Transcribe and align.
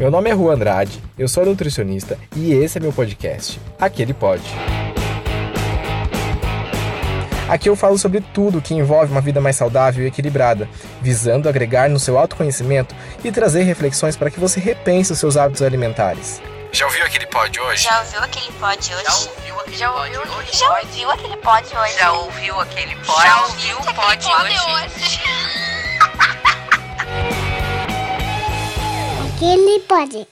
Meu 0.00 0.10
nome 0.10 0.30
é 0.30 0.32
Rua 0.32 0.54
Andrade, 0.54 0.98
eu 1.18 1.28
sou 1.28 1.44
nutricionista 1.44 2.18
e 2.34 2.54
esse 2.54 2.78
é 2.78 2.80
meu 2.80 2.90
podcast, 2.90 3.60
Aquele 3.78 4.14
Pode. 4.14 4.50
Aqui 7.46 7.68
eu 7.68 7.76
falo 7.76 7.98
sobre 7.98 8.22
tudo 8.22 8.62
que 8.62 8.72
envolve 8.72 9.12
uma 9.12 9.20
vida 9.20 9.42
mais 9.42 9.56
saudável 9.56 10.02
e 10.02 10.06
equilibrada, 10.06 10.66
visando 11.02 11.50
agregar 11.50 11.90
no 11.90 11.98
seu 11.98 12.16
autoconhecimento 12.16 12.94
e 13.22 13.30
trazer 13.30 13.64
reflexões 13.64 14.16
para 14.16 14.30
que 14.30 14.40
você 14.40 14.58
repense 14.58 15.12
os 15.12 15.18
seus 15.18 15.36
hábitos 15.36 15.60
alimentares. 15.60 16.40
Já 16.72 16.86
ouviu 16.86 17.04
aquele 17.04 17.26
pod 17.26 17.60
hoje? 17.60 17.84
Já 17.84 18.00
ouviu 18.00 18.20
aquele 18.20 18.52
pod 18.52 18.94
hoje? 18.94 19.04
Já 19.04 19.14
ouviu 19.16 19.60
aquele 19.60 19.76
Já 19.76 19.90
ouviu 19.92 21.10
aquele 21.10 21.36
pod 21.36 21.76
hoje? 21.76 21.98
Já 21.98 22.12
ouviu 22.12 22.60
aquele 22.60 22.96
pod? 22.96 23.22
Já 23.22 23.42
ouviu 23.42 23.76
aquele 23.76 23.92
pod 23.92 24.26
hoje? 24.26 25.09
Aquele 29.40 29.80
pode. 29.88 30.26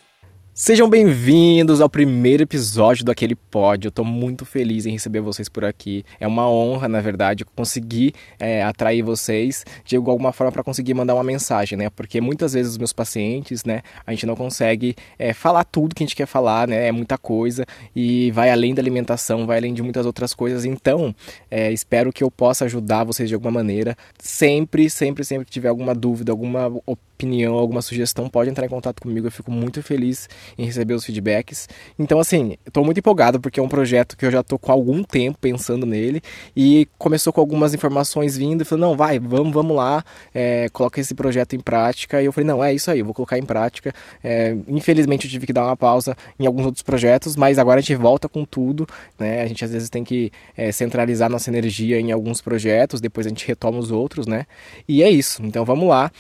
Sejam 0.61 0.91
bem-vindos 0.91 1.81
ao 1.81 1.89
primeiro 1.89 2.43
episódio 2.43 3.05
do 3.05 3.13
Aquele 3.13 3.37
Pod. 3.37 3.85
Eu 3.85 3.93
tô 3.93 4.03
muito 4.03 4.45
feliz 4.45 4.87
em 4.87 4.91
receber 4.91 5.21
vocês 5.21 5.49
por 5.49 5.65
aqui. 5.65 6.05
É 6.19 6.27
uma 6.27 6.51
honra, 6.51 6.89
na 6.89 7.01
verdade, 7.01 7.45
conseguir 7.45 8.13
é, 8.41 8.65
atrair 8.65 9.03
vocês 9.03 9.65
de 9.85 9.95
alguma 9.95 10.33
forma 10.33 10.51
para 10.51 10.65
conseguir 10.65 10.95
mandar 10.95 11.15
uma 11.15 11.23
mensagem, 11.23 11.79
né? 11.79 11.89
Porque 11.91 12.21
muitas 12.21 12.55
vezes 12.55 12.73
os 12.73 12.79
meus 12.79 12.93
pacientes, 12.93 13.65
né, 13.65 13.83
a 14.05 14.11
gente 14.11 14.27
não 14.27 14.35
consegue 14.35 14.97
é, 15.17 15.33
falar 15.33 15.63
tudo 15.63 15.95
que 15.95 16.03
a 16.03 16.07
gente 16.07 16.17
quer 16.17 16.27
falar, 16.27 16.67
né? 16.67 16.89
É 16.89 16.91
muita 16.91 17.17
coisa 17.17 17.65
e 17.95 18.33
vai 18.33 18.51
além 18.51 18.75
da 18.75 18.83
alimentação, 18.83 19.47
vai 19.47 19.59
além 19.59 19.73
de 19.73 19.81
muitas 19.81 20.05
outras 20.07 20.35
coisas. 20.35 20.65
Então, 20.65 21.15
é, 21.49 21.71
espero 21.71 22.13
que 22.13 22.25
eu 22.25 22.33
possa 22.33 22.65
ajudar 22.65 23.05
vocês 23.05 23.29
de 23.29 23.35
alguma 23.37 23.53
maneira. 23.53 23.97
Sempre, 24.19 24.91
sempre, 24.91 25.25
sempre 25.25 25.45
que 25.45 25.53
tiver 25.53 25.69
alguma 25.69 25.95
dúvida, 25.95 26.33
alguma 26.33 26.69
opinião 26.85 27.55
alguma 27.55 27.83
sugestão, 27.83 28.29
pode 28.29 28.49
entrar 28.49 28.65
em 28.65 28.69
contato 28.69 29.03
comigo. 29.03 29.27
Eu 29.27 29.31
fico 29.31 29.51
muito 29.51 29.83
feliz 29.83 30.29
em 30.57 30.65
receber 30.65 30.95
os 30.95 31.05
feedbacks. 31.05 31.69
Então, 31.99 32.19
assim, 32.19 32.57
estou 32.67 32.85
muito 32.85 32.99
empolgado 32.99 33.41
porque 33.41 33.61
é 33.61 33.63
um 33.63 33.69
projeto 33.69 34.17
que 34.17 34.25
eu 34.25 34.31
já 34.31 34.41
estou 34.41 34.59
com 34.59 34.73
algum 34.73 35.03
tempo 35.03 35.39
pensando 35.41 35.85
nele 35.85 36.23
e 36.57 36.89
começou 36.99 37.33
com 37.33 37.41
algumas 37.41 37.75
informações 37.75 38.37
vindo 38.37 38.63
e 38.63 38.65
falou: 38.65 38.89
não, 38.89 38.97
vai, 38.97 39.19
vamos, 39.19 39.53
vamos 39.53 39.77
lá, 39.77 40.05
é, 40.35 40.69
coloca 40.73 41.01
esse 41.01 41.15
projeto 41.15 41.55
em 41.55 41.61
prática. 41.61 42.23
E 42.23 42.27
eu 42.27 42.33
falei: 42.33 42.47
não, 42.47 42.63
é 42.63 42.73
isso 42.73 42.91
aí, 42.91 43.01
eu 43.01 43.05
vou 43.05 43.15
colocar 43.15 43.39
em 43.39 43.45
prática. 43.45 43.93
É, 44.23 44.57
infelizmente, 44.69 45.27
eu 45.27 45.31
tive 45.31 45.47
que 45.47 45.53
dar 45.53 45.65
uma 45.65 45.77
pausa 45.77 46.17
em 46.39 46.47
alguns 46.47 46.67
outros 46.67 46.83
projetos, 46.83 47.37
mas 47.37 47.59
agora 47.59 47.79
a 47.79 47.83
gente 47.83 47.95
volta 47.95 48.29
com 48.29 48.45
tudo. 48.45 48.87
Né? 49.19 49.43
A 49.43 49.47
gente 49.47 49.65
às 49.65 49.73
vezes 49.73 49.91
tem 49.91 50.05
que 50.05 50.31
é, 50.57 50.73
centralizar 50.73 51.31
nossa 51.31 51.51
energia 51.51 52.01
em 52.01 52.13
alguns 52.13 52.41
projetos, 52.41 53.01
depois 53.01 53.27
a 53.27 53.31
gente 53.31 53.47
retoma 53.47 53.79
os 53.79 53.91
outros, 53.91 54.27
né? 54.27 54.47
E 54.89 55.03
é 55.03 55.11
isso. 55.11 55.43
Então 55.45 55.65
vamos 55.65 55.89
lá 55.89 56.11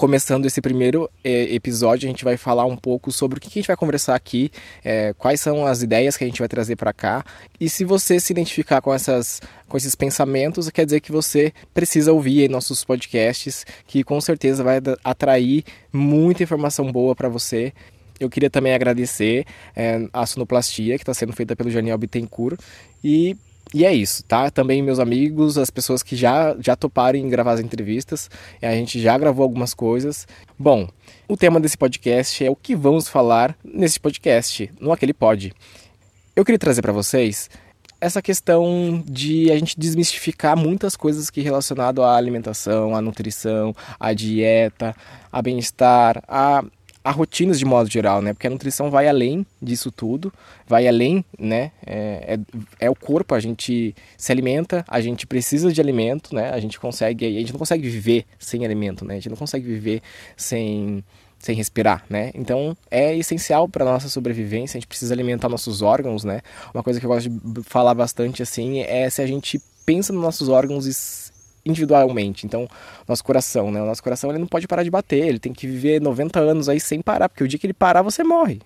começando 0.00 0.46
esse 0.46 0.62
primeiro 0.62 1.10
é, 1.22 1.54
episódio, 1.54 2.08
a 2.08 2.10
gente 2.10 2.24
vai 2.24 2.38
falar 2.38 2.64
um 2.64 2.74
pouco 2.74 3.12
sobre 3.12 3.36
o 3.36 3.40
que 3.40 3.48
a 3.48 3.50
gente 3.50 3.66
vai 3.66 3.76
conversar 3.76 4.14
aqui, 4.14 4.50
é, 4.82 5.12
quais 5.12 5.42
são 5.42 5.66
as 5.66 5.82
ideias 5.82 6.16
que 6.16 6.24
a 6.24 6.26
gente 6.26 6.38
vai 6.38 6.48
trazer 6.48 6.74
para 6.74 6.90
cá. 6.90 7.22
E 7.60 7.68
se 7.68 7.84
você 7.84 8.18
se 8.18 8.32
identificar 8.32 8.80
com, 8.80 8.94
essas, 8.94 9.42
com 9.68 9.76
esses 9.76 9.94
pensamentos, 9.94 10.70
quer 10.70 10.86
dizer 10.86 11.00
que 11.00 11.12
você 11.12 11.52
precisa 11.74 12.14
ouvir 12.14 12.48
nossos 12.48 12.82
podcasts, 12.82 13.66
que 13.86 14.02
com 14.02 14.18
certeza 14.22 14.64
vai 14.64 14.78
atrair 15.04 15.64
muita 15.92 16.44
informação 16.44 16.90
boa 16.90 17.14
para 17.14 17.28
você. 17.28 17.70
Eu 18.18 18.30
queria 18.30 18.48
também 18.48 18.72
agradecer 18.72 19.44
é, 19.76 20.08
a 20.14 20.24
sonoplastia 20.24 20.96
que 20.96 21.02
está 21.02 21.12
sendo 21.12 21.34
feita 21.34 21.54
pelo 21.54 21.70
Janiel 21.70 21.98
Bittencourt 21.98 22.58
e 23.04 23.36
e 23.72 23.84
é 23.84 23.94
isso, 23.94 24.24
tá? 24.24 24.50
Também 24.50 24.82
meus 24.82 24.98
amigos, 24.98 25.56
as 25.56 25.70
pessoas 25.70 26.02
que 26.02 26.16
já, 26.16 26.56
já 26.58 26.74
toparam 26.74 27.18
em 27.18 27.28
gravar 27.28 27.52
as 27.52 27.60
entrevistas, 27.60 28.28
a 28.60 28.72
gente 28.72 29.00
já 29.00 29.16
gravou 29.16 29.44
algumas 29.44 29.74
coisas. 29.74 30.26
Bom, 30.58 30.88
o 31.28 31.36
tema 31.36 31.60
desse 31.60 31.78
podcast 31.78 32.44
é 32.44 32.50
o 32.50 32.56
que 32.56 32.74
vamos 32.74 33.08
falar 33.08 33.56
nesse 33.62 34.00
podcast, 34.00 34.72
no 34.80 34.92
Aquele 34.92 35.14
Pod. 35.14 35.52
Eu 36.34 36.44
queria 36.44 36.58
trazer 36.58 36.82
para 36.82 36.92
vocês 36.92 37.48
essa 38.00 38.22
questão 38.22 39.04
de 39.06 39.52
a 39.52 39.58
gente 39.58 39.78
desmistificar 39.78 40.56
muitas 40.56 40.96
coisas 40.96 41.28
que 41.28 41.42
relacionado 41.42 42.02
à 42.02 42.16
alimentação, 42.16 42.96
à 42.96 43.00
nutrição, 43.00 43.74
à 43.98 44.12
dieta, 44.12 44.96
a 45.30 45.42
bem-estar, 45.42 46.22
a 46.26 46.64
a 47.02 47.10
rotinas 47.10 47.58
de 47.58 47.64
modo 47.64 47.90
geral, 47.90 48.20
né? 48.20 48.32
Porque 48.32 48.46
a 48.46 48.50
nutrição 48.50 48.90
vai 48.90 49.08
além 49.08 49.46
disso 49.60 49.90
tudo, 49.90 50.32
vai 50.66 50.86
além, 50.86 51.24
né? 51.38 51.72
É, 51.86 52.38
é, 52.80 52.86
é, 52.86 52.90
o 52.90 52.94
corpo, 52.94 53.34
a 53.34 53.40
gente 53.40 53.94
se 54.16 54.30
alimenta, 54.30 54.84
a 54.86 55.00
gente 55.00 55.26
precisa 55.26 55.72
de 55.72 55.80
alimento, 55.80 56.34
né? 56.34 56.50
A 56.50 56.60
gente 56.60 56.78
consegue, 56.78 57.26
a 57.26 57.40
gente 57.40 57.52
não 57.52 57.58
consegue 57.58 57.88
viver 57.88 58.26
sem 58.38 58.64
alimento, 58.64 59.04
né? 59.04 59.14
A 59.14 59.16
gente 59.16 59.30
não 59.30 59.36
consegue 59.36 59.66
viver 59.66 60.02
sem 60.36 61.02
sem 61.38 61.56
respirar, 61.56 62.04
né? 62.08 62.30
Então 62.34 62.76
é 62.90 63.16
essencial 63.16 63.66
para 63.66 63.82
nossa 63.82 64.10
sobrevivência. 64.10 64.76
A 64.76 64.80
gente 64.80 64.86
precisa 64.86 65.14
alimentar 65.14 65.48
nossos 65.48 65.80
órgãos, 65.80 66.22
né? 66.22 66.42
Uma 66.74 66.82
coisa 66.82 67.00
que 67.00 67.06
eu 67.06 67.10
gosto 67.10 67.30
de 67.30 67.62
falar 67.62 67.94
bastante 67.94 68.42
assim 68.42 68.80
é 68.80 69.08
se 69.08 69.22
a 69.22 69.26
gente 69.26 69.58
pensa 69.86 70.12
nos 70.12 70.22
nossos 70.22 70.50
órgãos 70.50 70.86
e 70.86 70.92
individualmente. 71.64 72.46
Então, 72.46 72.68
nosso 73.06 73.24
coração, 73.24 73.70
né? 73.70 73.82
O 73.82 73.86
nosso 73.86 74.02
coração 74.02 74.30
ele 74.30 74.38
não 74.38 74.46
pode 74.46 74.66
parar 74.66 74.82
de 74.82 74.90
bater, 74.90 75.26
ele 75.26 75.38
tem 75.38 75.52
que 75.52 75.66
viver 75.66 76.00
90 76.00 76.40
anos 76.40 76.68
aí 76.68 76.80
sem 76.80 77.00
parar, 77.00 77.28
porque 77.28 77.44
o 77.44 77.48
dia 77.48 77.58
que 77.58 77.66
ele 77.66 77.74
parar 77.74 78.02
você 78.02 78.22
morre. 78.24 78.60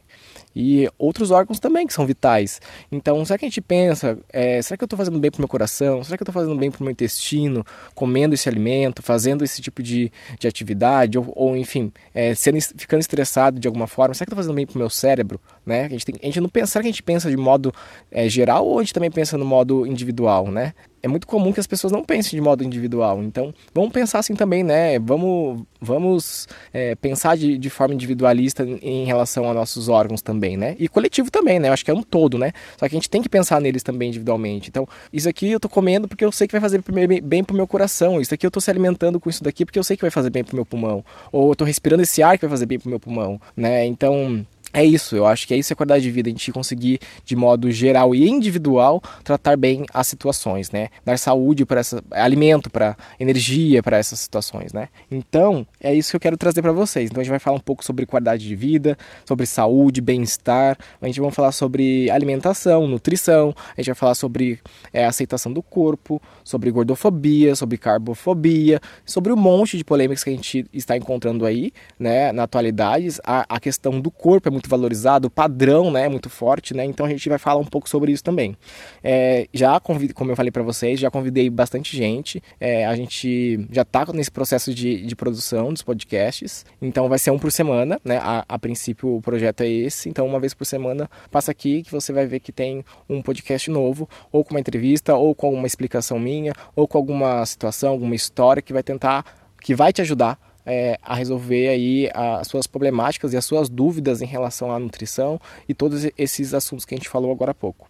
E 0.56 0.88
outros 0.96 1.32
órgãos 1.32 1.58
também 1.58 1.86
que 1.86 1.92
são 1.92 2.06
vitais. 2.06 2.60
Então, 2.90 3.24
será 3.24 3.36
que 3.36 3.44
a 3.44 3.48
gente 3.48 3.60
pensa, 3.60 4.16
é, 4.32 4.62
será 4.62 4.76
que 4.78 4.84
eu 4.84 4.86
estou 4.86 4.96
fazendo 4.96 5.18
bem 5.18 5.30
para 5.30 5.38
o 5.38 5.42
meu 5.42 5.48
coração? 5.48 6.04
Será 6.04 6.16
que 6.16 6.22
eu 6.22 6.24
estou 6.24 6.32
fazendo 6.32 6.56
bem 6.56 6.70
para 6.70 6.80
o 6.80 6.84
meu 6.84 6.92
intestino, 6.92 7.64
comendo 7.94 8.34
esse 8.34 8.48
alimento, 8.48 9.02
fazendo 9.02 9.42
esse 9.42 9.60
tipo 9.60 9.82
de, 9.82 10.12
de 10.38 10.46
atividade? 10.46 11.18
Ou, 11.18 11.32
ou 11.34 11.56
enfim, 11.56 11.92
é, 12.14 12.34
sendo, 12.34 12.58
ficando 12.76 13.00
estressado 13.00 13.58
de 13.58 13.66
alguma 13.66 13.88
forma? 13.88 14.14
Será 14.14 14.26
que 14.26 14.32
eu 14.32 14.34
estou 14.34 14.42
fazendo 14.42 14.54
bem 14.54 14.66
para 14.66 14.76
o 14.76 14.78
meu 14.78 14.90
cérebro? 14.90 15.40
Né? 15.66 15.86
A, 15.86 15.88
gente 15.88 16.06
tem, 16.06 16.14
a 16.22 16.26
gente 16.26 16.40
não 16.40 16.48
pensa, 16.48 16.72
será 16.72 16.82
que 16.82 16.88
a 16.88 16.92
gente 16.92 17.02
pensa 17.02 17.28
de 17.28 17.36
modo 17.36 17.74
é, 18.10 18.28
geral 18.28 18.64
ou 18.64 18.78
a 18.78 18.82
gente 18.82 18.94
também 18.94 19.10
pensa 19.10 19.36
no 19.36 19.44
modo 19.44 19.84
individual? 19.84 20.52
Né? 20.52 20.72
É 21.04 21.08
muito 21.08 21.26
comum 21.26 21.52
que 21.52 21.60
as 21.60 21.66
pessoas 21.66 21.92
não 21.92 22.02
pensem 22.02 22.30
de 22.30 22.40
modo 22.40 22.64
individual. 22.64 23.22
Então, 23.22 23.52
vamos 23.74 23.92
pensar 23.92 24.20
assim 24.20 24.34
também, 24.34 24.64
né? 24.64 24.98
Vamos, 24.98 25.62
vamos 25.78 26.48
é, 26.72 26.94
pensar 26.94 27.36
de, 27.36 27.58
de 27.58 27.68
forma 27.68 27.92
individualista 27.92 28.66
em 28.80 29.04
relação 29.04 29.46
a 29.50 29.52
nossos 29.52 29.90
órgãos 29.90 30.22
também, 30.22 30.56
né? 30.56 30.74
E 30.78 30.88
coletivo 30.88 31.30
também, 31.30 31.58
né? 31.58 31.68
Eu 31.68 31.74
acho 31.74 31.84
que 31.84 31.90
é 31.90 31.94
um 31.94 32.02
todo, 32.02 32.38
né? 32.38 32.52
Só 32.78 32.88
que 32.88 32.94
a 32.94 32.98
gente 32.98 33.10
tem 33.10 33.20
que 33.20 33.28
pensar 33.28 33.60
neles 33.60 33.82
também 33.82 34.08
individualmente. 34.08 34.70
Então, 34.70 34.88
isso 35.12 35.28
aqui 35.28 35.50
eu 35.50 35.60
tô 35.60 35.68
comendo 35.68 36.08
porque 36.08 36.24
eu 36.24 36.32
sei 36.32 36.48
que 36.48 36.52
vai 36.52 36.60
fazer 36.62 36.82
bem 37.22 37.44
pro 37.44 37.54
meu 37.54 37.66
coração. 37.66 38.18
Isso 38.18 38.32
aqui 38.32 38.46
eu 38.46 38.50
tô 38.50 38.58
se 38.58 38.70
alimentando 38.70 39.20
com 39.20 39.28
isso 39.28 39.44
daqui 39.44 39.66
porque 39.66 39.78
eu 39.78 39.84
sei 39.84 39.98
que 39.98 40.02
vai 40.02 40.10
fazer 40.10 40.30
bem 40.30 40.42
pro 40.42 40.56
meu 40.56 40.64
pulmão. 40.64 41.04
Ou 41.30 41.50
eu 41.50 41.54
tô 41.54 41.64
respirando 41.66 42.02
esse 42.02 42.22
ar 42.22 42.38
que 42.38 42.46
vai 42.46 42.50
fazer 42.50 42.64
bem 42.64 42.78
pro 42.78 42.88
meu 42.88 42.98
pulmão, 42.98 43.38
né? 43.54 43.84
Então, 43.84 44.42
é 44.74 44.84
isso, 44.84 45.14
eu 45.14 45.24
acho 45.24 45.46
que 45.46 45.54
é 45.54 45.56
isso 45.56 45.72
a 45.72 45.76
qualidade 45.76 46.02
de 46.02 46.10
vida, 46.10 46.28
a 46.28 46.32
gente 46.32 46.50
conseguir, 46.50 46.98
de 47.24 47.36
modo 47.36 47.70
geral 47.70 48.12
e 48.12 48.28
individual, 48.28 49.00
tratar 49.22 49.56
bem 49.56 49.86
as 49.94 50.08
situações, 50.08 50.72
né? 50.72 50.88
Dar 51.04 51.16
saúde 51.16 51.64
para 51.64 51.78
essa, 51.78 52.02
alimento 52.10 52.68
para 52.68 52.96
energia 53.20 53.80
para 53.84 53.98
essas 53.98 54.18
situações, 54.18 54.72
né? 54.72 54.88
Então, 55.08 55.64
é 55.80 55.94
isso 55.94 56.10
que 56.10 56.16
eu 56.16 56.20
quero 56.20 56.36
trazer 56.36 56.60
para 56.60 56.72
vocês. 56.72 57.08
Então, 57.08 57.20
a 57.20 57.24
gente 57.24 57.30
vai 57.30 57.38
falar 57.38 57.56
um 57.56 57.60
pouco 57.60 57.84
sobre 57.84 58.04
qualidade 58.04 58.46
de 58.46 58.56
vida, 58.56 58.98
sobre 59.24 59.46
saúde, 59.46 60.00
bem-estar, 60.00 60.76
a 61.00 61.06
gente 61.06 61.20
vai 61.20 61.30
falar 61.30 61.52
sobre 61.52 62.10
alimentação, 62.10 62.88
nutrição, 62.88 63.54
a 63.76 63.80
gente 63.80 63.86
vai 63.86 63.94
falar 63.94 64.16
sobre 64.16 64.58
é, 64.92 65.04
aceitação 65.04 65.52
do 65.52 65.62
corpo, 65.62 66.20
sobre 66.42 66.70
gordofobia, 66.72 67.54
sobre 67.54 67.78
carbofobia, 67.78 68.80
sobre 69.06 69.32
um 69.32 69.36
monte 69.36 69.78
de 69.78 69.84
polêmicas 69.84 70.24
que 70.24 70.30
a 70.30 70.32
gente 70.32 70.66
está 70.72 70.96
encontrando 70.96 71.46
aí, 71.46 71.72
né, 71.96 72.32
na 72.32 72.42
atualidade. 72.42 73.08
A, 73.22 73.46
a 73.48 73.60
questão 73.60 74.00
do 74.00 74.10
corpo 74.10 74.48
é 74.48 74.50
muito 74.50 74.63
muito 74.64 74.68
valorizado, 74.68 75.28
o 75.28 75.30
padrão 75.30 75.90
né, 75.90 76.06
é 76.06 76.08
muito 76.08 76.30
forte, 76.30 76.74
né? 76.74 76.84
Então 76.84 77.06
a 77.06 77.08
gente 77.08 77.28
vai 77.28 77.38
falar 77.38 77.60
um 77.60 77.64
pouco 77.64 77.88
sobre 77.88 78.12
isso 78.12 78.24
também. 78.24 78.56
É, 79.02 79.46
já 79.52 79.78
convido, 79.78 80.14
como 80.14 80.30
eu 80.30 80.36
falei 80.36 80.50
para 80.50 80.62
vocês, 80.62 80.98
já 80.98 81.10
convidei 81.10 81.48
bastante 81.50 81.96
gente. 81.96 82.42
É, 82.58 82.86
a 82.86 82.96
gente 82.96 83.66
já 83.70 83.82
está 83.82 84.04
nesse 84.12 84.30
processo 84.30 84.74
de, 84.74 85.04
de 85.04 85.16
produção 85.16 85.72
dos 85.72 85.82
podcasts. 85.82 86.64
Então 86.80 87.08
vai 87.08 87.18
ser 87.18 87.30
um 87.30 87.38
por 87.38 87.52
semana, 87.52 88.00
né? 88.04 88.18
A, 88.18 88.44
a 88.48 88.58
princípio 88.58 89.16
o 89.16 89.22
projeto 89.22 89.60
é 89.62 89.68
esse. 89.68 90.08
Então 90.08 90.26
uma 90.26 90.40
vez 90.40 90.54
por 90.54 90.64
semana 90.64 91.08
passa 91.30 91.50
aqui 91.50 91.82
que 91.82 91.92
você 91.92 92.12
vai 92.12 92.26
ver 92.26 92.40
que 92.40 92.52
tem 92.52 92.84
um 93.08 93.20
podcast 93.20 93.70
novo, 93.70 94.08
ou 94.32 94.44
com 94.44 94.54
uma 94.54 94.60
entrevista, 94.60 95.14
ou 95.14 95.34
com 95.34 95.52
uma 95.52 95.66
explicação 95.66 96.18
minha, 96.18 96.52
ou 96.74 96.88
com 96.88 96.96
alguma 96.96 97.44
situação, 97.44 97.90
alguma 97.90 98.14
história 98.14 98.62
que 98.62 98.72
vai 98.72 98.82
tentar, 98.82 99.24
que 99.60 99.74
vai 99.74 99.92
te 99.92 100.00
ajudar 100.00 100.38
é, 100.66 100.98
a 101.02 101.14
resolver 101.14 101.68
aí 101.68 102.10
as 102.14 102.48
suas 102.48 102.66
problemáticas 102.66 103.32
e 103.32 103.36
as 103.36 103.44
suas 103.44 103.68
dúvidas 103.68 104.22
em 104.22 104.26
relação 104.26 104.72
à 104.72 104.78
nutrição 104.78 105.40
e 105.68 105.74
todos 105.74 106.06
esses 106.16 106.54
assuntos 106.54 106.84
que 106.84 106.94
a 106.94 106.98
gente 106.98 107.08
falou 107.08 107.30
agora 107.30 107.50
há 107.50 107.54
pouco. 107.54 107.88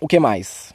O 0.00 0.08
que 0.08 0.18
mais? 0.18 0.74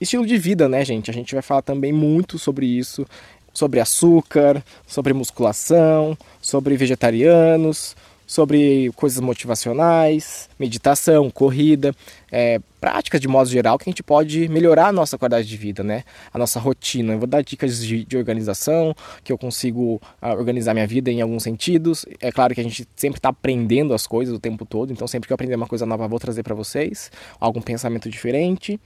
Estilo 0.00 0.26
de 0.26 0.38
vida, 0.38 0.68
né, 0.68 0.84
gente? 0.84 1.10
A 1.10 1.14
gente 1.14 1.34
vai 1.34 1.42
falar 1.42 1.62
também 1.62 1.92
muito 1.92 2.38
sobre 2.38 2.66
isso, 2.66 3.06
sobre 3.52 3.80
açúcar, 3.80 4.64
sobre 4.86 5.12
musculação, 5.12 6.16
sobre 6.40 6.76
vegetarianos, 6.76 7.96
sobre 8.30 8.92
coisas 8.94 9.18
motivacionais, 9.18 10.48
meditação, 10.56 11.28
corrida, 11.28 11.92
é, 12.30 12.60
práticas 12.80 13.20
de 13.20 13.26
modo 13.26 13.50
geral 13.50 13.76
que 13.76 13.90
a 13.90 13.90
gente 13.90 14.04
pode 14.04 14.48
melhorar 14.48 14.86
a 14.86 14.92
nossa 14.92 15.18
qualidade 15.18 15.48
de 15.48 15.56
vida, 15.56 15.82
né? 15.82 16.04
A 16.32 16.38
nossa 16.38 16.60
rotina. 16.60 17.12
Eu 17.12 17.18
vou 17.18 17.26
dar 17.26 17.42
dicas 17.42 17.84
de, 17.84 18.04
de 18.04 18.16
organização, 18.16 18.94
que 19.24 19.32
eu 19.32 19.36
consigo 19.36 20.00
uh, 20.22 20.28
organizar 20.28 20.74
minha 20.74 20.86
vida 20.86 21.10
em 21.10 21.20
alguns 21.20 21.42
sentidos. 21.42 22.06
É 22.20 22.30
claro 22.30 22.54
que 22.54 22.60
a 22.60 22.62
gente 22.62 22.86
sempre 22.94 23.18
está 23.18 23.30
aprendendo 23.30 23.92
as 23.92 24.06
coisas 24.06 24.32
o 24.32 24.38
tempo 24.38 24.64
todo, 24.64 24.92
então 24.92 25.08
sempre 25.08 25.26
que 25.26 25.32
eu 25.32 25.34
aprender 25.34 25.56
uma 25.56 25.66
coisa 25.66 25.84
nova, 25.84 26.06
vou 26.06 26.20
trazer 26.20 26.44
para 26.44 26.54
vocês 26.54 27.10
algum 27.40 27.60
pensamento 27.60 28.08
diferente. 28.08 28.78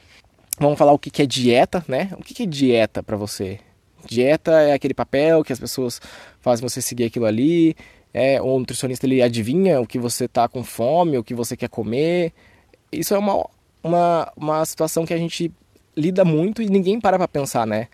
Vamos 0.59 0.79
falar 0.79 0.93
o 0.93 0.99
que 0.99 1.21
é 1.21 1.27
dieta, 1.27 1.85
né? 1.87 2.09
O 2.19 2.23
que 2.23 2.45
é 2.45 2.47
dieta 2.47 3.03
para 3.03 3.19
você? 3.19 3.61
Dieta 4.07 4.53
é 4.53 4.73
aquele 4.73 4.95
papel 4.95 5.45
que 5.45 5.53
as 5.53 5.61
pessoas 5.61 6.01
fazem 6.41 6.67
você 6.67 6.81
seguir 6.81 7.05
aquilo 7.05 7.27
ali, 7.27 7.77
é, 8.15 8.41
o 8.41 8.57
nutricionista 8.61 9.05
ele 9.05 9.21
adivinha 9.21 9.81
o 9.81 9.87
que 9.87 9.99
você 9.99 10.27
está 10.27 10.49
com 10.49 10.63
fome, 10.63 11.19
o 11.19 11.25
que 11.25 11.35
você 11.35 11.57
quer 11.57 11.69
comer. 11.69 12.33
Isso 12.93 13.13
é 13.13 13.19
uma, 13.19 13.45
uma, 13.83 14.33
uma 14.37 14.65
situação 14.65 15.05
que 15.05 15.13
a 15.13 15.19
gente 15.19 15.51
lida 15.97 16.25
muito 16.25 16.63
e 16.63 16.67
ninguém 16.67 17.01
para 17.01 17.19
para 17.19 17.27
pensar, 17.27 17.67
né? 17.67 17.89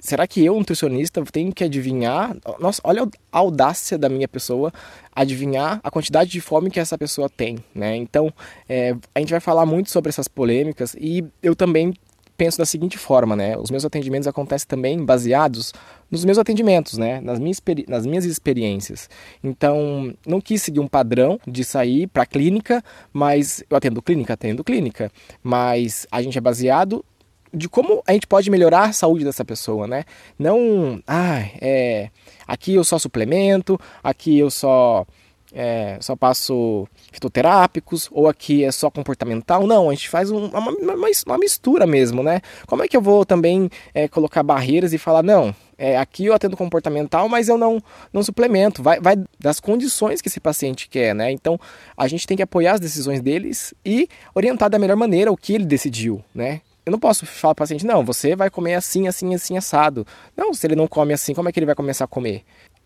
Será 0.00 0.26
que 0.26 0.42
eu, 0.44 0.56
nutricionista, 0.56 1.22
tenho 1.30 1.52
que 1.52 1.62
adivinhar? 1.62 2.34
Nossa, 2.58 2.80
olha 2.82 3.06
a 3.30 3.38
audácia 3.38 3.98
da 3.98 4.08
minha 4.08 4.26
pessoa 4.26 4.72
adivinhar 5.14 5.78
a 5.84 5.90
quantidade 5.90 6.30
de 6.30 6.40
fome 6.40 6.70
que 6.70 6.80
essa 6.80 6.96
pessoa 6.96 7.28
tem, 7.28 7.58
né? 7.74 7.96
Então, 7.96 8.32
é, 8.68 8.96
a 9.14 9.20
gente 9.20 9.30
vai 9.30 9.40
falar 9.40 9.66
muito 9.66 9.90
sobre 9.90 10.08
essas 10.08 10.26
polêmicas 10.26 10.96
e 10.98 11.22
eu 11.42 11.54
também 11.54 11.94
penso 12.40 12.56
da 12.56 12.64
seguinte 12.64 12.96
forma, 12.96 13.36
né? 13.36 13.54
Os 13.58 13.70
meus 13.70 13.84
atendimentos 13.84 14.26
acontecem 14.26 14.66
também 14.66 15.04
baseados 15.04 15.74
nos 16.10 16.24
meus 16.24 16.38
atendimentos, 16.38 16.96
né? 16.96 17.20
Nas 17.20 17.38
minhas, 17.38 17.60
nas 17.86 18.06
minhas 18.06 18.24
experiências. 18.24 19.10
Então, 19.44 20.14
não 20.26 20.40
quis 20.40 20.62
seguir 20.62 20.80
um 20.80 20.88
padrão 20.88 21.38
de 21.46 21.62
sair 21.62 22.06
para 22.06 22.24
clínica, 22.24 22.82
mas 23.12 23.62
eu 23.68 23.76
atendo 23.76 24.00
clínica, 24.00 24.32
atendo 24.32 24.64
clínica, 24.64 25.12
mas 25.42 26.06
a 26.10 26.22
gente 26.22 26.38
é 26.38 26.40
baseado 26.40 27.04
de 27.52 27.68
como 27.68 28.02
a 28.06 28.12
gente 28.14 28.26
pode 28.26 28.50
melhorar 28.50 28.84
a 28.84 28.92
saúde 28.94 29.22
dessa 29.22 29.44
pessoa, 29.44 29.86
né? 29.86 30.04
Não, 30.38 30.98
ah, 31.06 31.42
é, 31.60 32.08
aqui 32.48 32.72
eu 32.72 32.84
só 32.84 32.98
suplemento, 32.98 33.78
aqui 34.02 34.38
eu 34.38 34.50
só 34.50 35.04
é, 35.52 35.98
só 36.00 36.14
passo 36.14 36.86
fitoterápicos 37.12 38.08
ou 38.12 38.28
aqui 38.28 38.64
é 38.64 38.70
só 38.70 38.90
comportamental. 38.90 39.66
Não, 39.66 39.90
a 39.90 39.94
gente 39.94 40.08
faz 40.08 40.30
um, 40.30 40.46
uma, 40.46 40.70
uma, 40.70 40.94
uma, 41.26 41.38
mistura 41.38 41.86
mesmo, 41.86 42.22
né? 42.22 42.40
Como 42.66 42.82
é 42.82 42.88
que 42.88 42.96
eu 42.96 43.02
vou 43.02 43.24
também 43.24 43.68
é, 43.92 44.08
colocar 44.08 44.42
barreiras 44.42 44.92
e 44.92 44.98
falar, 44.98 45.22
não, 45.22 45.54
é, 45.76 45.96
aqui 45.96 46.26
eu 46.26 46.34
atendo 46.34 46.56
comportamental, 46.56 47.28
mas 47.28 47.48
eu 47.48 47.56
não, 47.56 47.82
não 48.12 48.22
suplemento. 48.22 48.82
Vai, 48.82 49.00
vai 49.00 49.16
das 49.38 49.60
condições 49.60 50.20
que 50.20 50.28
esse 50.28 50.40
paciente 50.40 50.88
quer, 50.88 51.14
né? 51.14 51.30
Então 51.32 51.58
a 51.96 52.06
gente 52.06 52.26
tem 52.26 52.36
que 52.36 52.42
apoiar 52.42 52.74
as 52.74 52.80
decisões 52.80 53.20
deles 53.20 53.74
e 53.84 54.08
orientar 54.34 54.70
da 54.70 54.78
melhor 54.78 54.96
maneira 54.96 55.32
o 55.32 55.36
que 55.36 55.54
ele 55.54 55.64
decidiu, 55.64 56.22
né? 56.34 56.60
Eu 56.84 56.92
não 56.92 56.98
posso 56.98 57.26
falar 57.26 57.54
para 57.54 57.62
o 57.62 57.64
paciente, 57.64 57.86
não, 57.86 58.04
você 58.04 58.34
vai 58.34 58.48
comer 58.48 58.74
assim, 58.74 59.06
assim, 59.06 59.34
assim, 59.34 59.56
assado. 59.56 60.06
Não, 60.36 60.52
se 60.54 60.66
ele 60.66 60.74
não 60.74 60.88
come 60.88 61.12
assim, 61.12 61.34
como 61.34 61.48
é 61.48 61.52
que 61.52 61.58
ele 61.58 61.66
vai 61.66 61.74
começar 61.74 62.04
a 62.04 62.08
comer? 62.08 62.42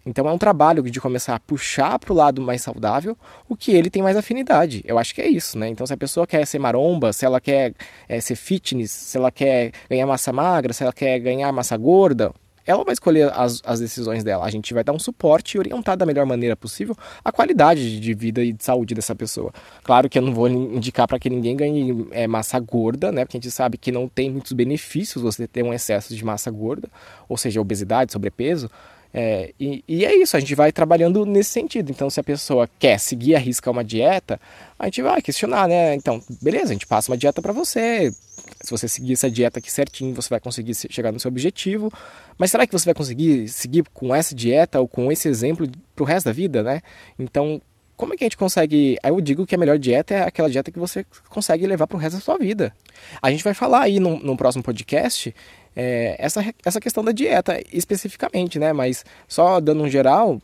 Então 0.07 0.29
é 0.29 0.33
um 0.33 0.39
trabalho 0.39 0.83
de 0.83 1.01
começar 1.01 1.35
a 1.35 1.41
puxar 1.41 1.99
para 1.99 2.13
o 2.13 2.17
lado 2.17 2.43
mais 2.43 2.63
saudável 2.63 3.17
o 3.49 3.57
que 3.57 3.73
ele 3.73 3.89
tem 3.89 4.03
mais 4.03 4.17
afinidade. 4.17 4.83
Eu 4.87 4.99
acho 4.99 5.15
que 5.15 5.21
é 5.21 5.29
isso, 5.29 5.59
né? 5.59 5.69
Então 5.69 5.87
se 5.87 5.93
a 5.93 5.97
pessoa 5.97 6.27
quer 6.27 6.47
ser 6.47 6.59
maromba, 6.59 7.13
se 7.13 7.25
ela 7.25 7.41
quer 7.41 7.75
é, 8.09 8.21
ser 8.21 8.37
fitness, 8.37 8.91
se 8.91 9.17
ela 9.17 9.31
quer 9.31 9.73
ganhar 9.89 10.07
massa 10.07 10.33
magra, 10.33 10.73
se 10.73 10.83
ela 10.83 10.93
quer 10.93 11.19
ganhar 11.19 11.51
massa 11.53 11.77
gorda, 11.77 12.33
ela 12.67 12.83
vai 12.83 12.95
escolher 12.95 13.31
as, 13.35 13.61
as 13.65 13.81
decisões 13.81 14.25
dela. 14.25 14.45
A 14.45 14.51
gente 14.51 14.73
vai 14.73 14.83
dar 14.83 14.93
um 14.93 14.99
suporte 14.99 15.57
e 15.57 15.59
orientar 15.59 15.97
da 15.97 16.07
melhor 16.07 16.25
maneira 16.25 16.57
possível 16.57 16.97
a 17.25 17.31
qualidade 17.31 18.01
de 18.01 18.15
vida 18.15 18.43
e 18.43 18.53
de 18.53 18.65
saúde 18.65 18.95
dessa 18.95 19.15
pessoa. 19.15 19.53
Claro 19.83 20.09
que 20.09 20.19
eu 20.19 20.23
não 20.23 20.33
vou 20.33 20.49
indicar 20.49 21.07
para 21.07 21.19
que 21.19 21.29
ninguém 21.29 21.57
ganhe 21.57 22.07
é, 22.11 22.27
massa 22.27 22.59
gorda, 22.59 23.13
né? 23.13 23.25
Porque 23.25 23.37
a 23.37 23.41
gente 23.41 23.51
sabe 23.51 23.77
que 23.77 23.93
não 23.93 24.09
tem 24.09 24.31
muitos 24.31 24.53
benefícios 24.53 25.23
você 25.23 25.47
ter 25.47 25.63
um 25.63 25.75
excesso 25.75 26.15
de 26.15 26.25
massa 26.25 26.51
gorda, 26.51 26.89
ou 27.29 27.37
seja, 27.37 27.61
obesidade, 27.61 28.13
sobrepeso. 28.13 28.71
É, 29.17 29.55
e, 29.61 29.85
e, 29.87 30.05
é 30.05 30.13
isso, 30.17 30.37
a 30.37 30.41
gente 30.41 30.57
vai 30.57 30.73
trabalhando 30.73 31.25
nesse 31.25 31.51
sentido. 31.51 31.89
Então, 31.89 32.11
se 32.11 32.19
a 32.19 32.25
pessoa 32.25 32.69
quer 32.81 32.99
seguir 32.99 33.37
a 33.37 33.39
risca 33.39 33.71
uma 33.71 33.85
dieta, 33.85 34.41
a 34.77 34.87
gente 34.87 35.03
vai 35.03 35.23
questionar, 35.23 35.69
né? 35.69 35.95
Então, 35.95 36.21
beleza, 36.43 36.71
a 36.71 36.73
gente 36.73 36.87
passa 36.87 37.13
uma 37.13 37.17
dieta 37.17 37.41
para 37.41 37.53
você. 37.53 38.11
Se 38.61 38.71
você 38.73 38.89
seguir 38.89 39.13
essa 39.13 39.31
dieta 39.31 39.61
aqui 39.61 39.71
certinho, 39.71 40.13
você 40.13 40.29
vai 40.29 40.41
conseguir 40.41 40.75
chegar 40.75 41.13
no 41.13 41.21
seu 41.21 41.29
objetivo. 41.29 41.93
Mas 42.37 42.51
será 42.51 42.67
que 42.67 42.73
você 42.73 42.87
vai 42.87 42.95
conseguir 42.95 43.47
seguir 43.47 43.85
com 43.95 44.13
essa 44.13 44.35
dieta 44.35 44.81
ou 44.81 44.89
com 44.89 45.13
esse 45.13 45.29
exemplo 45.29 45.71
pro 45.95 46.05
resto 46.05 46.27
da 46.27 46.33
vida, 46.33 46.65
né? 46.65 46.83
Então, 47.17 47.63
como 47.97 48.15
é 48.15 48.17
que 48.17 48.25
a 48.25 48.27
gente 48.27 48.37
consegue. 48.37 48.99
Aí 49.01 49.13
eu 49.13 49.21
digo 49.21 49.47
que 49.47 49.55
a 49.55 49.59
melhor 49.59 49.79
dieta 49.79 50.13
é 50.13 50.23
aquela 50.23 50.51
dieta 50.51 50.73
que 50.73 50.79
você 50.79 51.07
consegue 51.29 51.65
levar 51.69 51.87
pro 51.87 51.99
resto 51.99 52.17
da 52.17 52.21
sua 52.21 52.37
vida. 52.37 52.75
A 53.23 53.31
gente 53.31 53.45
vai 53.45 53.55
falar 53.55 53.83
aí 53.83 54.01
no, 54.01 54.19
no 54.19 54.37
próximo 54.37 54.65
podcast 54.65 55.33
é, 55.77 56.17
essa, 56.19 56.45
essa 56.65 56.81
questão 56.81 57.05
da 57.05 57.13
dieta 57.13 57.61
especificamente, 57.73 58.59
né? 58.59 58.73
Mas 58.73 59.05
só 59.27 59.61
dando 59.61 59.83
um 59.83 59.89
geral, 59.89 60.41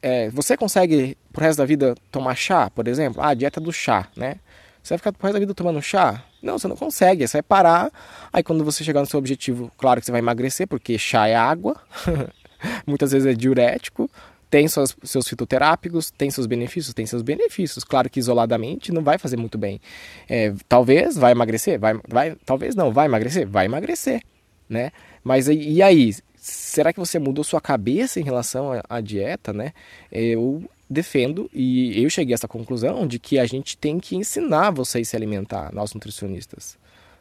é, 0.00 0.30
você 0.30 0.56
consegue 0.56 1.16
pro 1.32 1.44
resto 1.44 1.58
da 1.58 1.64
vida 1.64 1.94
tomar 2.10 2.34
chá, 2.34 2.70
por 2.70 2.88
exemplo? 2.88 3.22
Ah, 3.22 3.28
a 3.28 3.34
dieta 3.34 3.60
do 3.60 3.72
chá, 3.72 4.08
né? 4.16 4.36
Você 4.82 4.94
vai 4.94 4.98
ficar 4.98 5.12
pro 5.12 5.22
resto 5.22 5.34
da 5.34 5.40
vida 5.40 5.54
tomando 5.54 5.80
chá? 5.80 6.24
Não, 6.42 6.58
você 6.58 6.66
não 6.66 6.76
consegue. 6.76 7.26
Você 7.26 7.38
vai 7.38 7.42
parar. 7.42 7.92
Aí 8.32 8.42
quando 8.42 8.64
você 8.64 8.82
chegar 8.82 9.00
no 9.00 9.06
seu 9.06 9.18
objetivo, 9.18 9.70
claro 9.78 10.00
que 10.00 10.06
você 10.06 10.12
vai 10.12 10.20
emagrecer, 10.20 10.66
porque 10.66 10.98
chá 10.98 11.28
é 11.28 11.36
água. 11.36 11.76
Muitas 12.84 13.12
vezes 13.12 13.26
é 13.26 13.34
diurético. 13.34 14.10
Tem 14.50 14.68
suas, 14.68 14.94
seus 15.04 15.26
fitoterápicos, 15.28 16.10
tem 16.10 16.30
seus 16.30 16.46
benefícios, 16.46 16.92
tem 16.92 17.06
seus 17.06 17.22
benefícios. 17.22 17.84
Claro 17.84 18.10
que 18.10 18.18
isoladamente 18.18 18.92
não 18.92 19.02
vai 19.02 19.18
fazer 19.18 19.36
muito 19.36 19.56
bem. 19.56 19.80
É, 20.28 20.52
talvez 20.68 21.16
vai 21.16 21.32
emagrecer, 21.32 21.78
vai, 21.78 21.98
vai, 22.06 22.36
talvez 22.44 22.74
não, 22.74 22.92
vai 22.92 23.06
emagrecer, 23.06 23.48
vai 23.48 23.64
emagrecer 23.64 24.20
né? 24.68 24.90
Mas 25.22 25.48
e 25.48 25.82
aí, 25.82 26.14
será 26.36 26.92
que 26.92 26.98
você 26.98 27.18
mudou 27.18 27.44
sua 27.44 27.60
cabeça 27.60 28.18
em 28.18 28.24
relação 28.24 28.70
à 28.88 29.00
dieta, 29.00 29.52
né? 29.52 29.72
Eu 30.10 30.62
defendo 30.88 31.48
e 31.52 32.02
eu 32.02 32.10
cheguei 32.10 32.34
a 32.34 32.36
essa 32.36 32.48
conclusão 32.48 33.06
de 33.06 33.18
que 33.18 33.38
a 33.38 33.46
gente 33.46 33.76
tem 33.76 33.98
que 33.98 34.16
ensinar 34.16 34.70
vocês 34.70 35.08
a 35.08 35.10
se 35.10 35.16
alimentar, 35.16 35.72
nós 35.72 35.94
nutricionistas, 35.94 36.76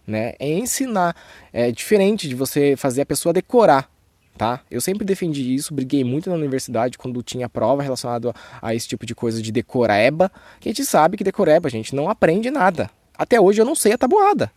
né? 0.05 0.33
É 0.39 0.49
ensinar, 0.49 1.15
é 1.53 1.71
diferente 1.71 2.27
de 2.27 2.35
você 2.35 2.75
fazer 2.75 3.01
a 3.01 3.05
pessoa 3.05 3.31
decorar, 3.31 3.89
tá? 4.38 4.61
Eu 4.69 4.81
sempre 4.81 5.05
defendi 5.05 5.53
isso, 5.53 5.73
briguei 5.73 6.03
muito 6.03 6.29
na 6.29 6.35
universidade 6.35 6.97
quando 6.97 7.21
tinha 7.21 7.47
prova 7.47 7.83
relacionada 7.83 8.33
a, 8.61 8.73
esse 8.73 8.88
tipo 8.88 9.05
de 9.05 9.15
coisa 9.15 9.41
de 9.41 9.51
decoreba, 9.51 10.31
que 10.59 10.67
a 10.67 10.71
gente 10.71 10.85
sabe 10.85 11.15
que 11.15 11.23
decoreba, 11.23 11.67
a 11.67 11.71
gente 11.71 11.95
não 11.95 12.09
aprende 12.09 12.49
nada. 12.49 12.89
Até 13.15 13.39
hoje 13.39 13.61
eu 13.61 13.65
não 13.65 13.75
sei 13.75 13.93
a 13.93 13.97
tabuada 13.97 14.51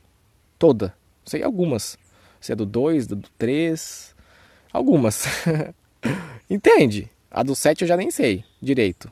toda, 0.58 0.94
sei 1.24 1.42
algumas 1.42 1.98
se 2.44 2.52
é 2.52 2.54
do 2.54 2.66
2, 2.66 3.06
do 3.06 3.16
3, 3.38 4.14
algumas. 4.70 5.24
Entende? 6.50 7.10
A 7.30 7.42
do 7.42 7.56
7 7.56 7.80
eu 7.80 7.88
já 7.88 7.96
nem 7.96 8.10
sei 8.10 8.44
direito. 8.60 9.10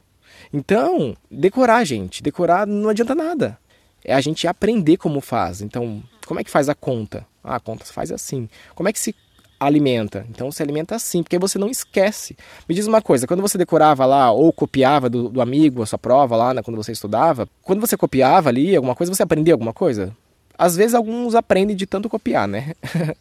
Então, 0.53 1.17
decorar, 1.31 1.83
gente, 1.85 2.23
decorar 2.23 2.67
não 2.67 2.91
adianta 2.91 3.15
nada. 3.15 3.59
É 4.05 4.13
a 4.13 4.21
gente 4.21 4.47
aprender 4.47 4.99
como 4.99 5.23
faz. 5.23 5.63
Então, 5.63 6.03
como 6.27 6.41
é 6.41 6.45
que 6.45 6.51
faz 6.51 6.69
a 6.69 6.75
conta? 6.75 7.27
Ah, 7.43 7.57
a 7.57 7.61
conta 7.61 7.87
faz 7.87 8.13
assim. 8.13 8.51
Como 8.75 8.91
é 8.91 8.93
que 8.93 9.01
se 9.01 9.15
alimenta? 9.59 10.27
Então 10.29 10.53
se 10.53 10.63
alimenta 10.63 10.95
assim, 10.95 11.23
porque 11.23 11.39
você 11.39 11.59
não 11.59 11.71
esquece. 11.71 12.37
Me 12.69 12.75
diz 12.75 12.87
uma 12.87 13.01
coisa, 13.01 13.27
quando 13.27 13.41
você 13.41 13.57
decorava 13.57 14.05
lá 14.05 14.31
ou 14.31 14.53
copiava 14.53 15.09
do, 15.09 15.31
do 15.31 15.41
amigo 15.41 15.83
a 15.83 15.87
sua 15.87 15.99
prova 15.99 16.37
lá, 16.37 16.53
né, 16.53 16.63
quando 16.63 16.77
você 16.77 16.93
estudava, 16.93 17.49
quando 17.63 17.81
você 17.81 17.97
copiava 17.97 18.51
ali 18.51 18.77
alguma 18.77 18.95
coisa, 18.95 19.15
você 19.15 19.23
aprendia 19.23 19.55
alguma 19.55 19.73
coisa? 19.73 20.15
Às 20.57 20.77
vezes 20.77 20.95
alguns 20.95 21.35
aprendem 21.35 21.75
de 21.75 21.87
tanto 21.87 22.09
copiar, 22.09 22.47
né? 22.47 22.73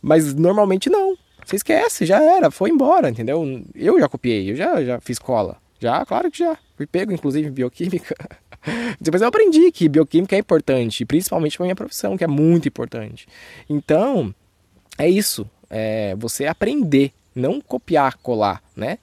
Mas 0.00 0.34
normalmente 0.34 0.90
não. 0.90 1.16
Você 1.44 1.56
esquece, 1.56 2.06
já 2.06 2.22
era, 2.22 2.50
foi 2.50 2.70
embora, 2.70 3.10
entendeu? 3.10 3.64
Eu 3.74 3.98
já 3.98 4.08
copiei, 4.08 4.50
eu 4.50 4.56
já, 4.56 4.82
já 4.84 5.00
fiz 5.00 5.18
cola. 5.18 5.56
Já, 5.80 6.04
claro 6.06 6.30
que 6.30 6.38
já. 6.38 6.56
Fui 6.76 6.86
pego, 6.86 7.12
inclusive, 7.12 7.48
em 7.48 7.52
bioquímica. 7.52 8.14
Depois 9.00 9.20
eu 9.20 9.28
aprendi 9.28 9.72
que 9.72 9.88
bioquímica 9.88 10.36
é 10.36 10.38
importante, 10.38 11.04
principalmente 11.04 11.56
para 11.56 11.64
minha 11.64 11.74
profissão, 11.74 12.16
que 12.16 12.22
é 12.22 12.28
muito 12.28 12.68
importante. 12.68 13.26
Então, 13.68 14.32
é 14.96 15.08
isso. 15.08 15.48
É 15.68 16.14
você 16.16 16.46
aprender, 16.46 17.12
não 17.34 17.60
copiar, 17.60 18.16
colar, 18.18 18.62
né? 18.76 18.98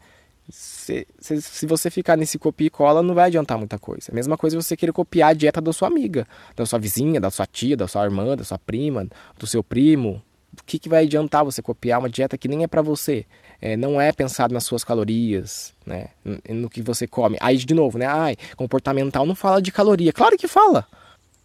Se, 0.49 1.07
se, 1.19 1.41
se, 1.41 1.65
você 1.67 1.91
ficar 1.91 2.17
nesse 2.17 2.39
copia 2.39 2.67
e 2.67 2.69
cola, 2.69 3.03
não 3.03 3.13
vai 3.13 3.27
adiantar 3.27 3.57
muita 3.57 3.77
coisa. 3.77 4.11
A 4.11 4.15
mesma 4.15 4.35
coisa 4.35 4.59
você 4.59 4.75
querer 4.75 4.91
copiar 4.91 5.29
a 5.29 5.33
dieta 5.33 5.61
da 5.61 5.71
sua 5.71 5.87
amiga, 5.87 6.27
da 6.55 6.65
sua 6.65 6.79
vizinha, 6.79 7.21
da 7.21 7.29
sua 7.29 7.45
tia, 7.45 7.77
da 7.77 7.87
sua 7.87 8.03
irmã, 8.05 8.35
da 8.35 8.43
sua 8.43 8.57
prima, 8.57 9.07
do 9.37 9.45
seu 9.45 9.63
primo. 9.63 10.21
O 10.59 10.63
que, 10.65 10.79
que 10.79 10.89
vai 10.89 11.03
adiantar 11.03 11.45
você 11.45 11.61
copiar 11.61 11.99
uma 11.99 12.09
dieta 12.09 12.37
que 12.37 12.47
nem 12.47 12.63
é 12.63 12.67
para 12.67 12.81
você? 12.81 13.25
É, 13.61 13.77
não 13.77 14.01
é 14.01 14.11
pensado 14.11 14.53
nas 14.53 14.63
suas 14.63 14.83
calorias, 14.83 15.73
né? 15.85 16.07
No 16.49 16.69
que 16.69 16.81
você 16.81 17.05
come. 17.05 17.37
Aí, 17.39 17.57
de 17.57 17.73
novo, 17.73 17.99
né? 17.99 18.07
Ai, 18.07 18.35
comportamental 18.55 19.25
não 19.25 19.35
fala 19.35 19.61
de 19.61 19.71
caloria. 19.71 20.11
Claro 20.11 20.37
que 20.37 20.47
fala. 20.47 20.87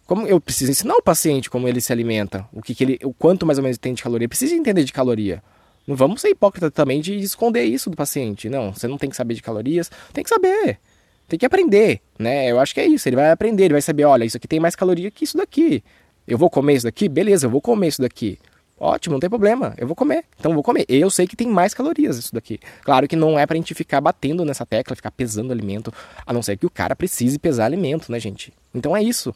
Como 0.07 0.25
eu 0.25 0.39
preciso 0.39 0.71
ensinar 0.71 0.95
o 0.95 1.01
paciente 1.01 1.49
como 1.49 1.67
ele 1.67 1.81
se 1.81 1.91
alimenta, 1.91 2.47
o 2.53 2.61
que, 2.61 2.75
que 2.75 2.83
ele, 2.83 2.99
o 3.03 3.13
quanto 3.13 3.45
mais 3.45 3.57
ou 3.57 3.63
menos 3.63 3.77
tem 3.77 3.93
de 3.93 4.01
caloria. 4.01 4.29
Precisa 4.29 4.55
entender 4.55 4.83
de 4.83 4.93
caloria. 4.93 5.43
Não 5.87 5.95
vamos 5.95 6.21
ser 6.21 6.29
hipócritas 6.29 6.71
também 6.71 6.99
de 6.99 7.17
esconder 7.19 7.63
isso 7.63 7.89
do 7.89 7.95
paciente. 7.95 8.49
Não, 8.49 8.73
você 8.73 8.87
não 8.87 8.97
tem 8.97 9.09
que 9.09 9.15
saber 9.15 9.35
de 9.35 9.41
calorias. 9.41 9.91
Tem 10.11 10.23
que 10.23 10.29
saber. 10.29 10.79
Tem 11.27 11.39
que 11.39 11.45
aprender, 11.45 12.01
né? 12.19 12.51
Eu 12.51 12.59
acho 12.59 12.73
que 12.73 12.79
é 12.79 12.85
isso. 12.85 13.07
Ele 13.07 13.15
vai 13.15 13.31
aprender, 13.31 13.65
ele 13.65 13.73
vai 13.73 13.81
saber, 13.81 14.05
olha, 14.05 14.23
isso 14.23 14.37
aqui 14.37 14.47
tem 14.47 14.59
mais 14.59 14.75
caloria 14.75 15.09
que 15.09 15.23
isso 15.23 15.37
daqui. 15.37 15.83
Eu 16.27 16.37
vou 16.37 16.49
comer 16.49 16.75
isso 16.75 16.85
daqui? 16.85 17.07
Beleza, 17.07 17.45
eu 17.45 17.49
vou 17.49 17.61
comer 17.61 17.87
isso 17.87 18.01
daqui. 18.01 18.39
Ótimo, 18.77 19.13
não 19.13 19.19
tem 19.19 19.29
problema. 19.29 19.73
Eu 19.77 19.87
vou 19.87 19.95
comer. 19.95 20.25
Então 20.39 20.53
vou 20.53 20.61
comer. 20.61 20.85
Eu 20.89 21.09
sei 21.09 21.25
que 21.25 21.35
tem 21.35 21.47
mais 21.47 21.73
calorias 21.73 22.17
isso 22.17 22.33
daqui. 22.33 22.59
Claro 22.83 23.07
que 23.07 23.15
não 23.15 23.39
é 23.39 23.45
pra 23.45 23.55
gente 23.55 23.73
ficar 23.73 24.01
batendo 24.01 24.43
nessa 24.43 24.65
tecla, 24.65 24.95
ficar 24.95 25.11
pesando 25.11 25.51
alimento, 25.51 25.93
a 26.25 26.33
não 26.33 26.43
ser 26.43 26.57
que 26.57 26.65
o 26.65 26.69
cara 26.69 26.95
precise 26.95 27.39
pesar 27.39 27.65
alimento, 27.65 28.11
né, 28.11 28.19
gente? 28.19 28.53
Então 28.73 28.95
é 28.95 29.01
isso. 29.01 29.33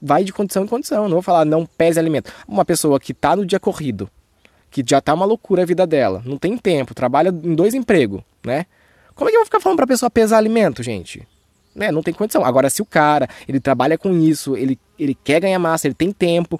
Vai 0.00 0.24
de 0.24 0.32
condição 0.32 0.64
em 0.64 0.66
condição. 0.66 1.04
Não 1.04 1.16
vou 1.16 1.22
falar 1.22 1.44
não 1.44 1.66
pese 1.66 1.98
alimento. 1.98 2.32
Uma 2.48 2.64
pessoa 2.64 2.98
que 2.98 3.12
tá 3.12 3.36
no 3.36 3.44
dia 3.44 3.60
corrido, 3.60 4.10
que 4.70 4.84
já 4.86 5.00
tá 5.00 5.12
uma 5.14 5.26
loucura 5.26 5.62
a 5.62 5.66
vida 5.66 5.86
dela, 5.86 6.22
não 6.24 6.38
tem 6.38 6.56
tempo, 6.56 6.94
trabalha 6.94 7.28
em 7.28 7.54
dois 7.54 7.74
empregos, 7.74 8.22
né? 8.44 8.66
Como 9.14 9.28
é 9.28 9.32
que 9.32 9.36
eu 9.36 9.40
vou 9.40 9.46
ficar 9.46 9.60
falando 9.60 9.76
pra 9.76 9.86
pessoa 9.86 10.08
pesar 10.08 10.38
alimento, 10.38 10.82
gente? 10.82 11.26
Né? 11.74 11.92
Não 11.92 12.02
tem 12.02 12.14
condição. 12.14 12.44
Agora, 12.44 12.70
se 12.70 12.80
o 12.80 12.86
cara, 12.86 13.28
ele 13.46 13.60
trabalha 13.60 13.98
com 13.98 14.18
isso, 14.18 14.56
ele, 14.56 14.78
ele 14.98 15.14
quer 15.14 15.40
ganhar 15.40 15.58
massa, 15.58 15.86
ele 15.86 15.94
tem 15.94 16.10
tempo, 16.10 16.58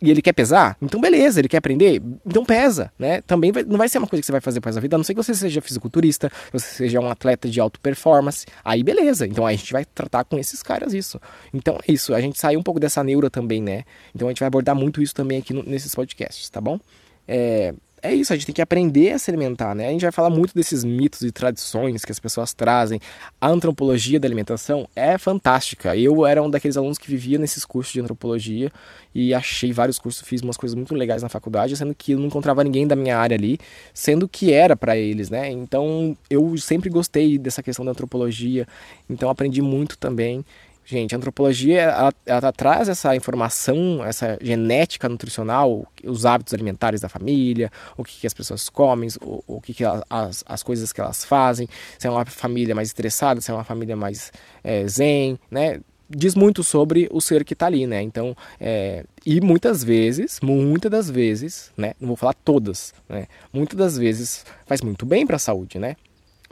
e 0.00 0.10
ele 0.10 0.20
quer 0.20 0.32
pesar, 0.32 0.76
então 0.80 1.00
beleza, 1.00 1.40
ele 1.40 1.48
quer 1.48 1.56
aprender, 1.56 2.02
então 2.24 2.44
pesa, 2.44 2.92
né? 2.98 3.22
Também 3.22 3.50
vai, 3.50 3.62
não 3.62 3.78
vai 3.78 3.88
ser 3.88 3.96
uma 3.96 4.06
coisa 4.06 4.20
que 4.20 4.26
você 4.26 4.32
vai 4.32 4.42
fazer 4.42 4.60
para 4.60 4.70
a 4.76 4.80
vida, 4.80 4.94
a 4.94 4.98
não 4.98 5.04
ser 5.04 5.14
que 5.14 5.22
você 5.22 5.34
seja 5.34 5.60
fisiculturista, 5.62 6.30
você 6.52 6.66
seja 6.66 7.00
um 7.00 7.08
atleta 7.08 7.48
de 7.48 7.58
alta 7.58 7.78
performance, 7.82 8.44
aí 8.62 8.82
beleza, 8.82 9.26
então 9.26 9.46
a 9.46 9.52
gente 9.52 9.72
vai 9.72 9.84
tratar 9.86 10.24
com 10.24 10.38
esses 10.38 10.62
caras 10.62 10.92
isso. 10.92 11.18
Então 11.52 11.78
é 11.88 11.92
isso, 11.92 12.14
a 12.14 12.20
gente 12.20 12.38
sai 12.38 12.56
um 12.58 12.62
pouco 12.62 12.78
dessa 12.78 13.02
neura 13.02 13.30
também, 13.30 13.62
né? 13.62 13.84
Então 14.14 14.28
a 14.28 14.30
gente 14.30 14.40
vai 14.40 14.48
abordar 14.48 14.76
muito 14.76 15.00
isso 15.00 15.14
também 15.14 15.38
aqui 15.38 15.54
no, 15.54 15.62
nesses 15.62 15.94
podcasts, 15.94 16.50
tá 16.50 16.60
bom? 16.60 16.78
É, 17.26 17.74
é 18.02 18.14
isso, 18.14 18.32
a 18.32 18.36
gente 18.36 18.46
tem 18.46 18.54
que 18.54 18.62
aprender 18.62 19.12
a 19.12 19.18
se 19.18 19.30
alimentar, 19.30 19.74
né? 19.74 19.88
A 19.88 19.90
gente 19.90 20.02
vai 20.02 20.12
falar 20.12 20.30
muito 20.30 20.54
desses 20.54 20.84
mitos 20.84 21.22
e 21.22 21.32
tradições 21.32 22.04
que 22.04 22.12
as 22.12 22.20
pessoas 22.20 22.54
trazem. 22.54 23.00
A 23.40 23.48
antropologia 23.48 24.20
da 24.20 24.28
alimentação 24.28 24.88
é 24.94 25.18
fantástica. 25.18 25.96
Eu 25.96 26.24
era 26.24 26.40
um 26.42 26.48
daqueles 26.48 26.76
alunos 26.76 26.98
que 26.98 27.08
vivia 27.10 27.38
nesses 27.38 27.64
cursos 27.64 27.92
de 27.92 28.00
antropologia 28.00 28.70
e 29.14 29.34
achei 29.34 29.72
vários 29.72 29.98
cursos, 29.98 30.26
fiz 30.26 30.40
umas 30.42 30.56
coisas 30.56 30.76
muito 30.76 30.94
legais 30.94 31.22
na 31.22 31.28
faculdade, 31.28 31.76
sendo 31.76 31.94
que 31.94 32.12
eu 32.12 32.18
não 32.18 32.26
encontrava 32.26 32.62
ninguém 32.62 32.86
da 32.86 32.94
minha 32.94 33.18
área 33.18 33.34
ali, 33.34 33.58
sendo 33.92 34.28
que 34.28 34.52
era 34.52 34.76
para 34.76 34.96
eles, 34.96 35.28
né? 35.28 35.50
Então 35.50 36.16
eu 36.30 36.56
sempre 36.58 36.88
gostei 36.88 37.38
dessa 37.38 37.62
questão 37.62 37.84
da 37.84 37.90
antropologia, 37.90 38.68
então 39.10 39.28
aprendi 39.30 39.62
muito 39.62 39.98
também. 39.98 40.44
Gente, 40.88 41.16
a 41.16 41.18
antropologia 41.18 41.80
ela, 41.82 42.14
ela, 42.24 42.52
traz 42.52 42.88
essa 42.88 43.16
informação, 43.16 44.04
essa 44.04 44.38
genética 44.40 45.08
nutricional, 45.08 45.84
os 46.04 46.24
hábitos 46.24 46.54
alimentares 46.54 47.00
da 47.00 47.08
família, 47.08 47.72
o 47.96 48.04
que, 48.04 48.20
que 48.20 48.26
as 48.26 48.32
pessoas 48.32 48.68
comem, 48.68 49.08
o, 49.20 49.42
o 49.48 49.60
que, 49.60 49.74
que 49.74 49.82
as, 49.84 50.44
as 50.46 50.62
coisas 50.62 50.92
que 50.92 51.00
elas 51.00 51.24
fazem, 51.24 51.68
se 51.98 52.06
é 52.06 52.10
uma 52.10 52.24
família 52.24 52.72
mais 52.72 52.86
estressada, 52.86 53.40
se 53.40 53.50
é 53.50 53.54
uma 53.54 53.64
família 53.64 53.96
mais 53.96 54.30
é, 54.62 54.86
zen, 54.86 55.36
né? 55.50 55.80
Diz 56.08 56.36
muito 56.36 56.62
sobre 56.62 57.08
o 57.10 57.20
ser 57.20 57.44
que 57.44 57.54
está 57.54 57.66
ali, 57.66 57.84
né? 57.84 58.00
Então, 58.00 58.36
é, 58.60 59.04
e 59.24 59.40
muitas 59.40 59.82
vezes, 59.82 60.38
muitas 60.40 60.88
das 60.88 61.10
vezes, 61.10 61.72
né? 61.76 61.94
Não 62.00 62.06
vou 62.06 62.16
falar 62.16 62.34
todas, 62.34 62.94
né? 63.08 63.26
Muitas 63.52 63.76
das 63.76 63.98
vezes 63.98 64.46
faz 64.66 64.82
muito 64.82 65.04
bem 65.04 65.26
para 65.26 65.34
a 65.34 65.40
saúde, 65.40 65.80
né? 65.80 65.96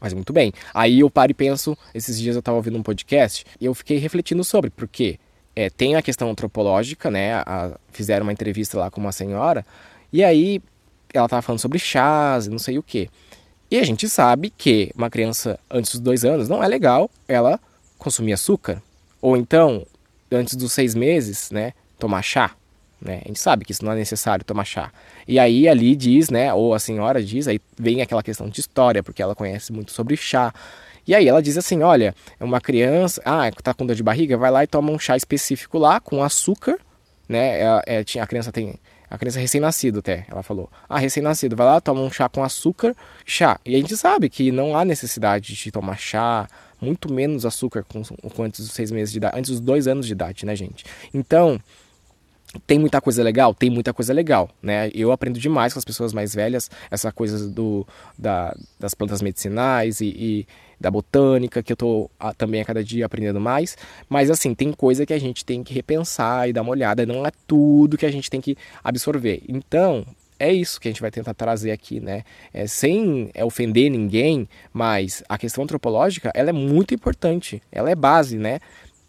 Mas 0.05 0.13
muito 0.13 0.35
bem. 0.35 0.53
Aí 0.75 1.01
eu 1.01 1.09
paro 1.09 1.31
e 1.31 1.35
penso, 1.35 1.75
esses 1.95 2.21
dias 2.21 2.37
eu 2.37 2.41
estava 2.41 2.59
ouvindo 2.59 2.77
um 2.77 2.83
podcast 2.83 3.43
e 3.59 3.65
eu 3.65 3.73
fiquei 3.73 3.97
refletindo 3.97 4.45
sobre, 4.45 4.69
porque 4.69 5.19
é, 5.57 5.71
tem 5.71 5.97
a 5.97 6.03
questão 6.03 6.31
antropológica, 6.31 7.11
né? 7.11 7.37
A, 7.37 7.79
fizeram 7.91 8.27
uma 8.27 8.33
entrevista 8.33 8.79
lá 8.79 8.91
com 8.91 9.01
uma 9.01 9.13
senhora, 9.13 9.65
e 10.13 10.23
aí 10.23 10.61
ela 11.15 11.25
estava 11.25 11.41
falando 11.41 11.59
sobre 11.59 11.79
chás 11.79 12.45
e 12.45 12.51
não 12.51 12.59
sei 12.59 12.77
o 12.77 12.83
que. 12.83 13.09
E 13.71 13.79
a 13.79 13.83
gente 13.83 14.07
sabe 14.07 14.51
que 14.51 14.91
uma 14.95 15.09
criança 15.09 15.59
antes 15.71 15.93
dos 15.93 16.01
dois 16.01 16.23
anos 16.23 16.51
não 16.51 16.63
é 16.63 16.69
legal 16.69 17.11
ela 17.27 17.59
consumir 17.97 18.35
açúcar. 18.35 18.83
Ou 19.23 19.39
então, 19.39 19.87
antes 20.31 20.55
dos 20.55 20.71
seis 20.71 20.95
meses, 20.95 21.51
né, 21.51 21.73
tomar 21.99 22.21
chá. 22.21 22.55
Né? 23.05 23.21
A 23.23 23.29
gente 23.29 23.39
sabe 23.39 23.65
que 23.67 23.73
isso 23.73 23.85
não 23.85 23.93
é 23.93 23.97
necessário 23.97 24.45
tomar 24.45 24.65
chá. 24.65 24.91
E 25.29 25.39
aí 25.39 25.69
ali 25.69 25.95
diz, 25.95 26.31
né, 26.31 26.53
ou 26.55 26.73
a 26.73 26.79
senhora 26.79 27.23
diz, 27.23 27.47
aí 27.47 27.61
vem 27.79 28.01
aquela 28.01 28.23
questão 28.23 28.49
de 28.49 28.59
história, 28.59 29.03
porque 29.03 29.23
ela 29.23 29.35
conhece 29.35 29.73
muito 29.73 29.93
sobre 29.93 30.17
chá. 30.17 30.53
E 31.07 31.15
aí 31.15 31.29
ela 31.29 31.43
diz 31.43 31.59
assim, 31.59 31.83
olha, 31.83 32.15
é 32.41 32.43
uma 32.43 32.63
criança, 32.63 33.21
ah, 33.27 33.51
tá 33.63 33.75
com 33.75 33.85
dor 33.85 33.95
de 33.95 34.03
barriga, 34.03 34.39
vai 34.39 34.51
lá 34.51 34.65
e 34.65 34.67
toma 34.67 34.91
um 34.91 34.99
chá 34.99 35.17
específico 35.17 35.77
lá 35.77 36.01
com 36.01 36.23
açúcar, 36.23 36.79
né? 37.29 37.61
É, 37.61 38.01
é, 38.01 38.21
a 38.21 38.27
criança 38.27 38.51
tem 38.51 38.75
a 39.11 39.19
criança 39.19 39.39
recém-nascido 39.39 39.99
até, 40.01 40.27
ela 40.29 40.43
falou. 40.43 40.69
Ah, 40.89 40.99
recém-nascido, 40.99 41.55
vai 41.55 41.67
lá, 41.67 41.81
toma 41.81 42.01
um 42.01 42.11
chá 42.11 42.29
com 42.29 42.43
açúcar, 42.43 42.97
chá. 43.25 43.61
E 43.65 43.77
a 43.77 43.79
gente 43.79 43.97
sabe 43.97 44.31
que 44.31 44.51
não 44.51 44.77
há 44.77 44.85
necessidade 44.85 45.55
de 45.55 45.71
tomar 45.71 45.99
chá, 45.99 46.49
muito 46.81 47.13
menos 47.13 47.47
açúcar 47.47 47.85
com, 47.85 48.03
com 48.03 48.43
antes 48.43 48.61
dos 48.61 48.73
seis 48.73 48.91
meses 48.91 49.13
de 49.13 49.19
idade, 49.19 49.39
antes 49.39 49.51
dos 49.51 49.61
dois 49.61 49.87
anos 49.87 50.07
de 50.07 50.13
idade, 50.13 50.45
né, 50.45 50.57
gente? 50.57 50.85
Então, 51.13 51.61
tem 52.67 52.79
muita 52.79 53.01
coisa 53.01 53.23
legal? 53.23 53.55
Tem 53.55 53.71
muita 53.71 53.93
coisa 53.93 54.13
legal, 54.13 54.49
né? 54.63 54.91
Eu 54.95 55.13
aprendo 55.13 55.39
demais 55.39 55.73
com 55.73 55.79
as 55.79 55.85
pessoas 55.85 56.13
mais 56.13 56.35
velhas, 56.35 56.71
essa 56.91 57.11
coisa 57.13 57.49
do, 57.49 57.87
da, 58.19 58.55
das 58.79 58.95
plantas 58.95 59.21
medicinais 59.21 60.01
e, 60.01 60.07
e, 60.07 60.47
da 60.81 60.91
botânica, 60.91 61.63
que 61.63 61.73
eu 61.73 61.77
tô 61.77 62.11
a, 62.19 62.33
também 62.33 62.61
a 62.61 62.65
cada 62.65 62.83
dia 62.83 63.07
aprendendo 63.07 63.41
mais. 63.41 63.77
Mas 64.09 64.31
assim, 64.31 64.55
tem 64.55 64.73
coisa 64.73 65.05
que 65.05 65.13
a 65.13 65.19
gente 65.19 65.45
tem 65.45 65.63
que 65.63 65.75
repensar 65.75 66.49
e 66.49 66.53
dar 66.53 66.63
uma 66.63 66.71
olhada, 66.71 67.07
não 67.07 67.27
é 67.27 67.31
tudo 67.47 67.97
que 67.99 68.07
a 68.07 68.13
gente 68.13 68.31
tem 68.31 68.41
que 68.41 68.57
absorver. 68.83 69.43
Então, 69.49 70.07
é 70.39 70.53
isso 70.53 70.81
que 70.81 70.89
a 70.89 70.91
gente 70.91 71.01
vai 71.01 71.11
tentar 71.11 71.35
trazer 71.35 71.71
aqui, 71.71 72.01
né? 72.01 72.25
É, 72.53 72.67
sem 72.67 73.31
é, 73.35 73.45
ofender 73.45 73.91
ninguém, 73.91 74.49
mas 74.73 75.23
a 75.29 75.39
questão 75.39 75.65
antropológica, 75.65 76.31
ela 76.35 76.51
é 76.51 76.53
muito 76.53 76.95
importante, 76.95 77.63
ela 77.71 77.91
é 77.91 77.95
base, 77.95 78.37
né? 78.37 78.61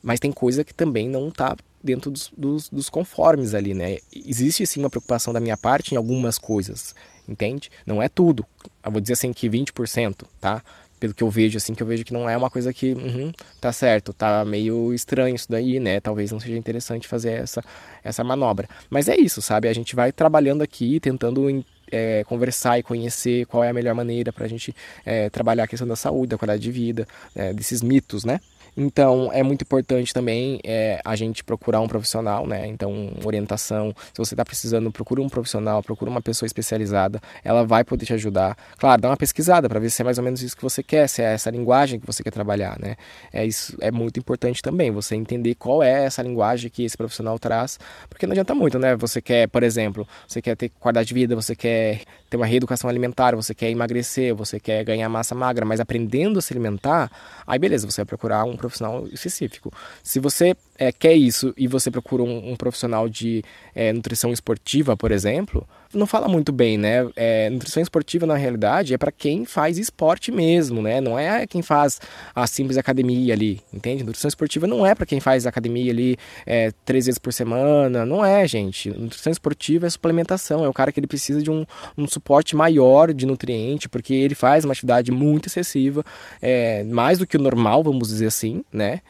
Mas 0.01 0.19
tem 0.19 0.31
coisa 0.31 0.63
que 0.63 0.73
também 0.73 1.09
não 1.09 1.29
está 1.29 1.55
dentro 1.85 2.09
dos, 2.09 2.31
dos, 2.35 2.69
dos, 2.69 2.89
conformes 2.89 3.53
ali, 3.53 3.73
né? 3.73 3.99
Existe 4.13 4.65
sim 4.65 4.79
uma 4.79 4.89
preocupação 4.89 5.31
da 5.31 5.39
minha 5.39 5.55
parte 5.55 5.93
em 5.93 5.97
algumas 5.97 6.37
coisas, 6.37 6.95
entende? 7.29 7.69
Não 7.85 8.01
é 8.01 8.09
tudo. 8.09 8.45
Eu 8.83 8.91
vou 8.91 8.99
dizer 8.99 9.13
assim 9.13 9.31
que 9.31 9.47
20%, 9.47 10.23
tá? 10.41 10.63
Pelo 10.99 11.13
que 11.13 11.23
eu 11.23 11.29
vejo, 11.29 11.57
assim, 11.57 11.75
que 11.75 11.83
eu 11.83 11.87
vejo 11.87 12.03
que 12.03 12.13
não 12.13 12.27
é 12.27 12.35
uma 12.35 12.49
coisa 12.49 12.73
que, 12.73 12.93
uhum, 12.93 13.31
tá 13.61 13.71
certo, 13.71 14.13
tá 14.13 14.43
meio 14.45 14.93
estranho 14.93 15.35
isso 15.35 15.45
daí, 15.49 15.79
né? 15.79 15.99
Talvez 15.99 16.31
não 16.31 16.39
seja 16.39 16.57
interessante 16.57 17.07
fazer 17.07 17.33
essa, 17.33 17.61
essa 18.03 18.23
manobra. 18.23 18.67
Mas 18.89 19.07
é 19.07 19.15
isso, 19.15 19.41
sabe? 19.41 19.67
A 19.67 19.73
gente 19.73 19.95
vai 19.95 20.11
trabalhando 20.11 20.61
aqui, 20.61 20.99
tentando 20.99 21.63
é, 21.91 22.23
conversar 22.23 22.79
e 22.79 22.83
conhecer 22.83 23.45
qual 23.45 23.63
é 23.63 23.69
a 23.69 23.73
melhor 23.73 23.93
maneira 23.93 24.31
para 24.31 24.45
a 24.45 24.47
gente 24.47 24.73
é, 25.05 25.29
trabalhar 25.29 25.65
a 25.65 25.67
questão 25.67 25.87
da 25.87 25.95
saúde, 25.95 26.29
da 26.29 26.37
qualidade 26.37 26.63
de 26.63 26.71
vida, 26.71 27.07
é, 27.35 27.53
desses 27.53 27.81
mitos, 27.81 28.23
né? 28.23 28.39
Então 28.75 29.29
é 29.31 29.41
muito 29.41 29.61
importante 29.61 30.13
também 30.13 30.59
é, 30.63 30.99
a 31.03 31.15
gente 31.15 31.43
procurar 31.43 31.81
um 31.81 31.87
profissional, 31.87 32.45
né? 32.45 32.67
Então, 32.67 33.13
orientação. 33.23 33.93
Se 34.13 34.17
você 34.17 34.33
está 34.33 34.43
precisando, 34.43 34.91
procura 34.91 35.21
um 35.21 35.29
profissional, 35.29 35.81
procura 35.81 36.11
uma 36.11 36.21
pessoa 36.21 36.47
especializada, 36.47 37.21
ela 37.43 37.65
vai 37.65 37.83
poder 37.83 38.05
te 38.05 38.13
ajudar. 38.13 38.57
Claro, 38.77 39.01
dá 39.01 39.09
uma 39.09 39.17
pesquisada 39.17 39.69
para 39.69 39.79
ver 39.79 39.89
se 39.89 40.01
é 40.01 40.05
mais 40.05 40.17
ou 40.17 40.23
menos 40.23 40.41
isso 40.41 40.55
que 40.55 40.63
você 40.63 40.83
quer, 40.83 41.07
se 41.07 41.21
é 41.21 41.33
essa 41.33 41.49
linguagem 41.49 41.99
que 41.99 42.05
você 42.05 42.23
quer 42.23 42.31
trabalhar, 42.31 42.77
né? 42.79 42.95
É, 43.31 43.45
isso 43.45 43.75
é 43.79 43.91
muito 43.91 44.19
importante 44.19 44.61
também, 44.61 44.91
você 44.91 45.15
entender 45.15 45.55
qual 45.55 45.81
é 45.81 46.05
essa 46.05 46.21
linguagem 46.21 46.69
que 46.69 46.83
esse 46.83 46.97
profissional 46.97 47.39
traz, 47.39 47.79
porque 48.09 48.25
não 48.25 48.33
adianta 48.33 48.53
muito, 48.53 48.77
né? 48.77 48.95
Você 48.95 49.21
quer, 49.21 49.47
por 49.47 49.63
exemplo, 49.63 50.07
você 50.27 50.41
quer 50.41 50.55
ter 50.55 50.69
qualidade 50.79 51.07
de 51.07 51.13
vida, 51.13 51.35
você 51.35 51.55
quer 51.55 52.01
ter 52.29 52.37
uma 52.37 52.45
reeducação 52.45 52.89
alimentar, 52.89 53.35
você 53.35 53.53
quer 53.53 53.69
emagrecer, 53.69 54.33
você 54.33 54.59
quer 54.59 54.83
ganhar 54.83 55.07
massa 55.09 55.35
magra, 55.35 55.65
mas 55.65 55.79
aprendendo 55.79 56.39
a 56.39 56.41
se 56.41 56.53
alimentar, 56.53 57.11
aí 57.45 57.59
beleza, 57.59 57.89
você 57.89 58.01
vai 58.01 58.05
procurar 58.05 58.43
um 58.43 58.55
profissional 58.55 59.07
específico. 59.07 59.71
Se 60.03 60.19
você 60.19 60.55
é, 60.77 60.91
quer 60.91 61.13
isso 61.13 61.53
e 61.57 61.67
você 61.67 61.89
procura 61.89 62.23
um, 62.23 62.51
um 62.51 62.55
profissional 62.55 63.07
de 63.07 63.43
é, 63.73 63.91
nutrição 63.93 64.31
esportiva, 64.31 64.95
por 64.95 65.11
exemplo, 65.11 65.67
não 65.93 66.05
fala 66.05 66.27
muito 66.27 66.51
bem, 66.51 66.77
né? 66.77 67.07
É, 67.15 67.49
nutrição 67.49 67.81
esportiva, 67.81 68.25
na 68.25 68.35
realidade, 68.35 68.93
é 68.93 68.97
para 68.97 69.11
quem 69.11 69.45
faz 69.45 69.77
esporte 69.77 70.31
mesmo, 70.31 70.81
né? 70.81 70.99
Não 70.99 71.17
é 71.17 71.47
quem 71.47 71.61
faz 71.61 71.99
a 72.33 72.45
simples 72.45 72.77
academia 72.77 73.33
ali, 73.33 73.61
entende? 73.73 74.03
Nutrição 74.03 74.27
esportiva 74.27 74.67
não 74.67 74.85
é 74.85 74.93
para 74.93 75.05
quem 75.05 75.19
faz 75.19 75.45
academia 75.45 75.91
ali 75.91 76.17
é, 76.45 76.71
três 76.83 77.05
vezes 77.05 77.19
por 77.19 77.31
semana, 77.31 78.05
não 78.05 78.23
é, 78.25 78.47
gente. 78.47 78.89
Nutrição 78.89 79.31
esportiva 79.31 79.87
é 79.87 79.89
suplementação, 79.89 80.63
é 80.63 80.69
o 80.69 80.73
cara 80.73 80.91
que 80.91 80.99
ele 80.99 81.07
precisa 81.07 81.41
de 81.41 81.49
um, 81.49 81.65
um 81.97 82.07
suporte 82.07 82.55
maior 82.55 83.13
de 83.13 83.25
nutriente, 83.25 83.87
porque 83.87 84.13
ele 84.13 84.35
faz 84.35 84.65
uma 84.65 84.73
atividade 84.73 85.11
muito 85.11 85.47
excessiva, 85.47 86.03
é, 86.41 86.83
mais 86.83 87.19
do 87.19 87.27
que 87.27 87.37
o 87.37 87.41
normal, 87.41 87.83
vamos 87.83 88.09
dizer 88.09 88.27
assim, 88.27 88.63
né? 88.71 89.01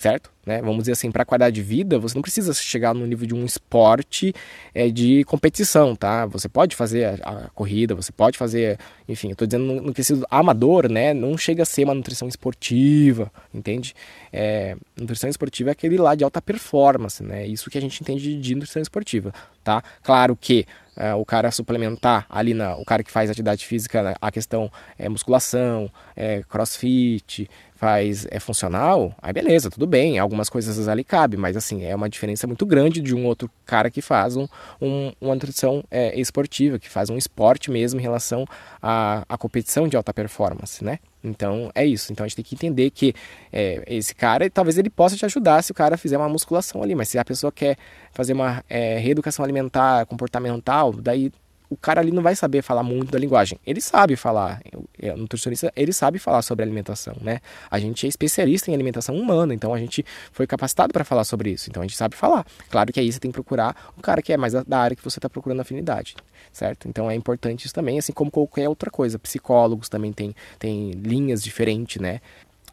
Certo? 0.00 0.30
Né? 0.46 0.62
Vamos 0.62 0.78
dizer 0.78 0.92
assim, 0.92 1.10
para 1.12 1.26
qualidade 1.26 1.56
de 1.56 1.62
vida, 1.62 1.98
você 1.98 2.14
não 2.14 2.22
precisa 2.22 2.54
chegar 2.54 2.94
no 2.94 3.06
nível 3.06 3.26
de 3.26 3.34
um 3.34 3.44
esporte 3.44 4.34
é, 4.74 4.88
de 4.88 5.24
competição, 5.24 5.94
tá? 5.94 6.24
Você 6.24 6.48
pode 6.48 6.74
fazer 6.74 7.20
a, 7.22 7.28
a 7.28 7.50
corrida, 7.50 7.94
você 7.94 8.10
pode 8.10 8.38
fazer, 8.38 8.78
enfim, 9.06 9.28
eu 9.28 9.32
estou 9.32 9.46
dizendo 9.46 9.82
no, 9.82 9.92
quesito 9.92 10.26
amador, 10.30 10.88
né? 10.90 11.12
Não 11.12 11.36
chega 11.36 11.64
a 11.64 11.66
ser 11.66 11.84
uma 11.84 11.92
nutrição 11.92 12.26
esportiva, 12.26 13.30
entende? 13.52 13.94
É, 14.32 14.74
nutrição 14.96 15.28
esportiva 15.28 15.68
é 15.68 15.72
aquele 15.72 15.98
lá 15.98 16.14
de 16.14 16.24
alta 16.24 16.40
performance, 16.40 17.22
né? 17.22 17.46
Isso 17.46 17.68
que 17.68 17.76
a 17.76 17.80
gente 17.80 18.00
entende 18.00 18.40
de, 18.40 18.54
nutrição 18.54 18.80
esportiva, 18.80 19.34
tá? 19.62 19.84
Claro 20.02 20.34
que 20.34 20.64
é, 20.96 21.14
o 21.14 21.26
cara 21.26 21.50
suplementar 21.50 22.24
ali 22.30 22.54
na, 22.54 22.74
o 22.74 22.86
cara 22.86 23.04
que 23.04 23.10
faz 23.10 23.28
atividade 23.28 23.66
física, 23.66 24.16
a 24.18 24.32
questão 24.32 24.72
é 24.98 25.10
musculação, 25.10 25.90
é, 26.16 26.42
crossfit, 26.48 27.50
faz 27.80 28.26
é 28.30 28.38
funcional, 28.38 29.14
aí 29.22 29.32
beleza, 29.32 29.70
tudo 29.70 29.86
bem, 29.86 30.18
algumas 30.18 30.50
coisas 30.50 30.86
ali 30.86 31.02
cabe, 31.02 31.38
mas 31.38 31.56
assim, 31.56 31.82
é 31.82 31.96
uma 31.96 32.10
diferença 32.10 32.46
muito 32.46 32.66
grande 32.66 33.00
de 33.00 33.14
um 33.14 33.24
outro 33.24 33.50
cara 33.64 33.90
que 33.90 34.02
faz 34.02 34.36
um, 34.36 34.46
um 34.78 35.10
uma 35.18 35.32
nutrição 35.32 35.82
é, 35.90 36.20
esportiva, 36.20 36.78
que 36.78 36.90
faz 36.90 37.08
um 37.08 37.16
esporte 37.16 37.70
mesmo 37.70 37.98
em 37.98 38.02
relação 38.02 38.44
à, 38.82 39.24
à 39.26 39.38
competição 39.38 39.88
de 39.88 39.96
alta 39.96 40.12
performance, 40.12 40.84
né? 40.84 40.98
Então 41.24 41.70
é 41.74 41.86
isso. 41.86 42.12
Então 42.12 42.24
a 42.24 42.28
gente 42.28 42.36
tem 42.36 42.44
que 42.44 42.54
entender 42.54 42.90
que 42.90 43.14
é, 43.50 43.82
esse 43.86 44.14
cara, 44.14 44.50
talvez 44.50 44.76
ele 44.76 44.90
possa 44.90 45.16
te 45.16 45.24
ajudar 45.24 45.62
se 45.62 45.72
o 45.72 45.74
cara 45.74 45.96
fizer 45.96 46.18
uma 46.18 46.28
musculação 46.28 46.82
ali, 46.82 46.94
mas 46.94 47.08
se 47.08 47.18
a 47.18 47.24
pessoa 47.24 47.50
quer 47.50 47.78
fazer 48.12 48.34
uma 48.34 48.62
é, 48.68 48.98
reeducação 48.98 49.42
alimentar, 49.42 50.04
comportamental, 50.04 50.92
daí 50.92 51.32
o 51.70 51.76
cara 51.76 52.00
ali 52.00 52.10
não 52.10 52.22
vai 52.22 52.34
saber 52.34 52.62
falar 52.62 52.82
muito 52.82 53.12
da 53.12 53.18
linguagem. 53.18 53.58
Ele 53.64 53.80
sabe 53.80 54.16
falar, 54.16 54.60
o 54.74 55.16
nutricionista, 55.16 55.72
ele 55.76 55.92
sabe 55.92 56.18
falar 56.18 56.42
sobre 56.42 56.64
alimentação, 56.64 57.16
né? 57.20 57.38
A 57.70 57.78
gente 57.78 58.04
é 58.04 58.08
especialista 58.08 58.70
em 58.70 58.74
alimentação 58.74 59.14
humana, 59.14 59.54
então 59.54 59.72
a 59.72 59.78
gente 59.78 60.04
foi 60.32 60.48
capacitado 60.48 60.92
para 60.92 61.04
falar 61.04 61.22
sobre 61.22 61.50
isso, 61.50 61.70
então 61.70 61.80
a 61.80 61.86
gente 61.86 61.96
sabe 61.96 62.16
falar. 62.16 62.44
Claro 62.68 62.92
que 62.92 62.98
aí 62.98 63.10
você 63.10 63.20
tem 63.20 63.30
que 63.30 63.36
procurar 63.36 63.92
o 63.96 64.02
cara 64.02 64.20
que 64.20 64.32
é 64.32 64.36
mais 64.36 64.52
da 64.52 64.78
área 64.78 64.96
que 64.96 65.04
você 65.04 65.20
está 65.20 65.30
procurando 65.30 65.60
afinidade, 65.60 66.16
certo? 66.52 66.88
Então 66.88 67.08
é 67.08 67.14
importante 67.14 67.66
isso 67.66 67.74
também, 67.74 67.98
assim 67.98 68.12
como 68.12 68.32
qualquer 68.32 68.68
outra 68.68 68.90
coisa. 68.90 69.16
Psicólogos 69.16 69.88
também 69.88 70.12
têm 70.12 70.34
tem 70.58 70.90
linhas 70.90 71.40
diferentes, 71.40 72.02
né? 72.02 72.20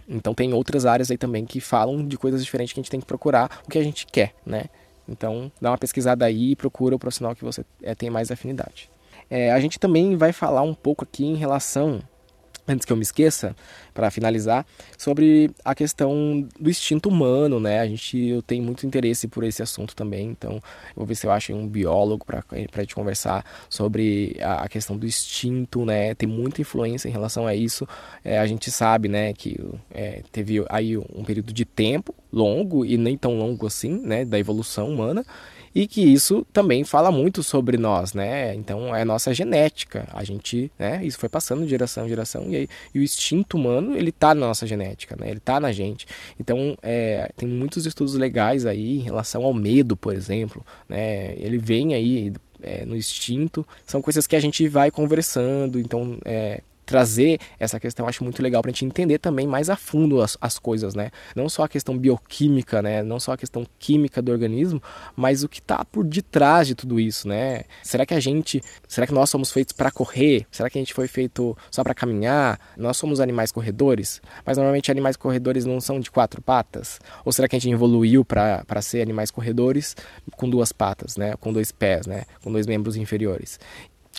Então 0.10 0.34
tem 0.34 0.54
outras 0.54 0.86
áreas 0.86 1.12
aí 1.12 1.18
também 1.18 1.46
que 1.46 1.62
falam 1.62 2.08
de 2.08 2.18
coisas 2.18 2.44
diferentes 2.44 2.74
que 2.74 2.80
a 2.80 2.84
gente 2.84 2.90
tem 2.90 3.00
que 3.00 3.06
procurar 3.06 3.62
o 3.68 3.70
que 3.70 3.78
a 3.78 3.84
gente 3.84 4.08
quer, 4.08 4.34
né? 4.44 4.64
Então, 5.08 5.52
dá 5.62 5.72
uma 5.72 5.78
pesquisada 5.78 6.26
aí 6.26 6.52
e 6.52 6.56
procura 6.56 6.96
o 6.96 7.00
profissional 7.00 7.36
que 7.36 7.44
você 7.44 7.64
é, 7.82 7.96
tem 7.96 8.10
mais 8.10 8.32
afinidade. 8.32 8.90
É, 9.30 9.52
a 9.52 9.60
gente 9.60 9.80
também 9.80 10.16
vai 10.16 10.32
falar 10.32 10.62
um 10.62 10.74
pouco 10.74 11.04
aqui 11.04 11.26
em 11.26 11.36
relação 11.36 12.02
antes 12.68 12.86
que 12.86 12.92
eu 12.92 12.98
me 12.98 13.04
esqueça, 13.04 13.56
para 13.94 14.12
finalizar, 14.12 14.66
sobre 14.98 15.50
a 15.64 15.74
questão 15.74 16.48
do 16.60 16.70
instinto 16.70 17.10
humano, 17.10 17.60
né? 17.60 17.80
A 17.80 17.88
gente 17.88 18.18
eu 18.18 18.42
tenho 18.42 18.64
muito 18.64 18.86
interesse 18.86 19.28
por 19.28 19.44
esse 19.44 19.64
assunto 19.64 19.96
também, 19.96 20.30
então 20.30 20.54
eu 20.54 20.62
vou 20.96 21.06
ver 21.06 21.16
se 21.16 21.26
eu 21.26 21.32
acho 21.32 21.54
um 21.54 21.68
biólogo 21.68 22.26
para 22.26 22.44
a 22.52 22.80
gente 22.80 22.94
conversar 22.94 23.46
sobre 23.70 24.38
a, 24.42 24.64
a, 24.64 24.70
questão 24.70 24.98
do 24.98 25.06
instinto, 25.06 25.86
né? 25.86 26.14
Tem 26.14 26.28
muita 26.28 26.62
influência 26.62 27.08
em 27.08 27.12
relação 27.12 27.48
a 27.48 27.56
isso. 27.56 27.88
É, 28.24 28.38
a 28.38 28.46
gente 28.46 28.70
sabe, 28.70 29.08
né, 29.08 29.34
que 29.34 29.60
é, 29.92 30.22
teve 30.32 30.64
aí 30.70 30.98
um 30.98 31.24
período 31.26 31.54
de 31.54 31.66
tempo 31.66 32.14
longo 32.32 32.86
e 32.86 32.98
nem 32.98 33.18
tão 33.18 33.38
longo 33.38 33.66
assim, 33.66 34.00
né, 34.04 34.26
da 34.26 34.38
evolução 34.38 34.90
humana 34.90 35.26
e 35.74 35.88
que 35.88 36.02
isso 36.02 36.46
também 36.52 36.84
fala 36.84 37.12
muito 37.12 37.44
sobre 37.44 37.78
nós, 37.78 38.14
né? 38.14 38.54
Então 38.56 38.96
é 38.96 39.04
nossa 39.06 39.34
genética, 39.34 40.08
a 40.14 40.24
gente, 40.24 40.72
né? 40.78 41.04
Isso 41.04 41.18
foi 41.18 41.30
passando 41.30 41.64
de 41.64 41.70
geração 41.70 42.06
em 42.06 42.10
geração 42.10 42.46
e, 42.50 42.56
aí, 42.56 42.70
e 42.94 43.00
o 43.00 43.04
instinto 43.04 43.58
humano 43.58 43.96
ele 43.96 44.12
tá 44.12 44.34
na 44.34 44.48
nossa 44.48 44.66
genética, 44.66 45.16
né? 45.20 45.30
Ele 45.30 45.40
tá 45.40 45.60
na 45.60 45.72
gente. 45.72 46.08
Então 46.40 46.78
é, 46.82 47.32
tem 47.36 47.48
muitos 47.48 47.86
estudos 47.86 48.16
legais 48.16 48.66
aí 48.66 48.98
em 48.98 49.02
relação 49.02 49.44
ao 49.44 49.54
medo, 49.54 49.96
por 49.96 50.14
exemplo, 50.14 50.66
né? 50.88 51.34
Ele 51.38 51.58
vem 51.58 51.94
aí 51.94 52.34
é, 52.62 52.86
no 52.86 52.96
instinto, 52.96 53.66
são 53.86 54.02
coisas 54.02 54.28
que 54.28 54.36
a 54.36 54.40
gente 54.40 54.68
vai 54.68 54.92
conversando, 54.92 55.80
então 55.80 56.18
é, 56.26 56.62
trazer 56.88 57.38
essa 57.60 57.80
questão, 57.80 58.08
acho 58.08 58.24
muito 58.24 58.42
legal 58.42 58.62
para 58.62 58.72
a 58.72 58.74
gente 58.74 58.86
entender 58.86 59.20
também 59.20 59.46
mais 59.46 59.70
a 59.70 59.76
fundo 59.76 60.22
as, 60.22 60.38
as 60.40 60.58
coisas, 60.58 60.96
né? 60.96 61.12
Não 61.36 61.50
só 61.50 61.64
a 61.64 61.68
questão 61.68 61.98
bioquímica, 61.98 62.82
né? 62.82 63.04
Não 63.04 63.20
só 63.20 63.34
a 63.34 63.38
questão 63.38 63.68
química 63.78 64.22
do 64.22 64.32
organismo, 64.32 64.82
mas 65.14 65.44
o 65.44 65.50
que 65.50 65.60
está 65.60 65.84
por 65.84 66.06
detrás 66.06 66.66
de 66.66 66.74
tudo 66.74 66.98
isso, 66.98 67.28
né? 67.28 67.66
Será 67.84 68.06
que 68.06 68.14
a 68.14 68.20
gente, 68.22 68.62
será 68.88 69.06
que 69.06 69.14
nós 69.14 69.30
somos 69.30 69.52
feitos 69.52 69.74
para 69.74 69.92
correr? 69.92 70.48
Será 70.50 70.70
que 70.70 70.78
a 70.78 70.82
gente 70.82 70.94
foi 70.94 71.10
feito 71.10 71.58
só 71.70 71.84
para 71.84 71.94
caminhar? 71.94 72.58
Nós 72.78 72.96
somos 72.96 73.20
animais 73.20 73.52
corredores, 73.52 74.22
mas 74.46 74.56
normalmente 74.58 74.90
animais 74.90 75.18
corredores 75.18 75.66
não 75.66 75.82
são 75.82 76.00
de 76.00 76.10
quatro 76.10 76.42
patas? 76.42 77.00
Ou 77.26 77.34
será 77.34 77.50
que 77.50 77.58
a 77.58 77.60
gente 77.60 77.74
evoluiu 77.74 78.24
para 78.24 78.82
ser 78.82 79.02
animais 79.02 79.30
corredores 79.30 79.94
com 80.38 80.50
duas 80.50 80.72
patas, 80.72 81.18
né? 81.18 81.36
Com 81.36 81.52
dois 81.52 81.70
pés, 81.70 82.08
né? 82.08 82.24
Com 82.42 82.50
dois 82.50 82.66
membros 82.66 82.96
inferiores? 82.96 83.60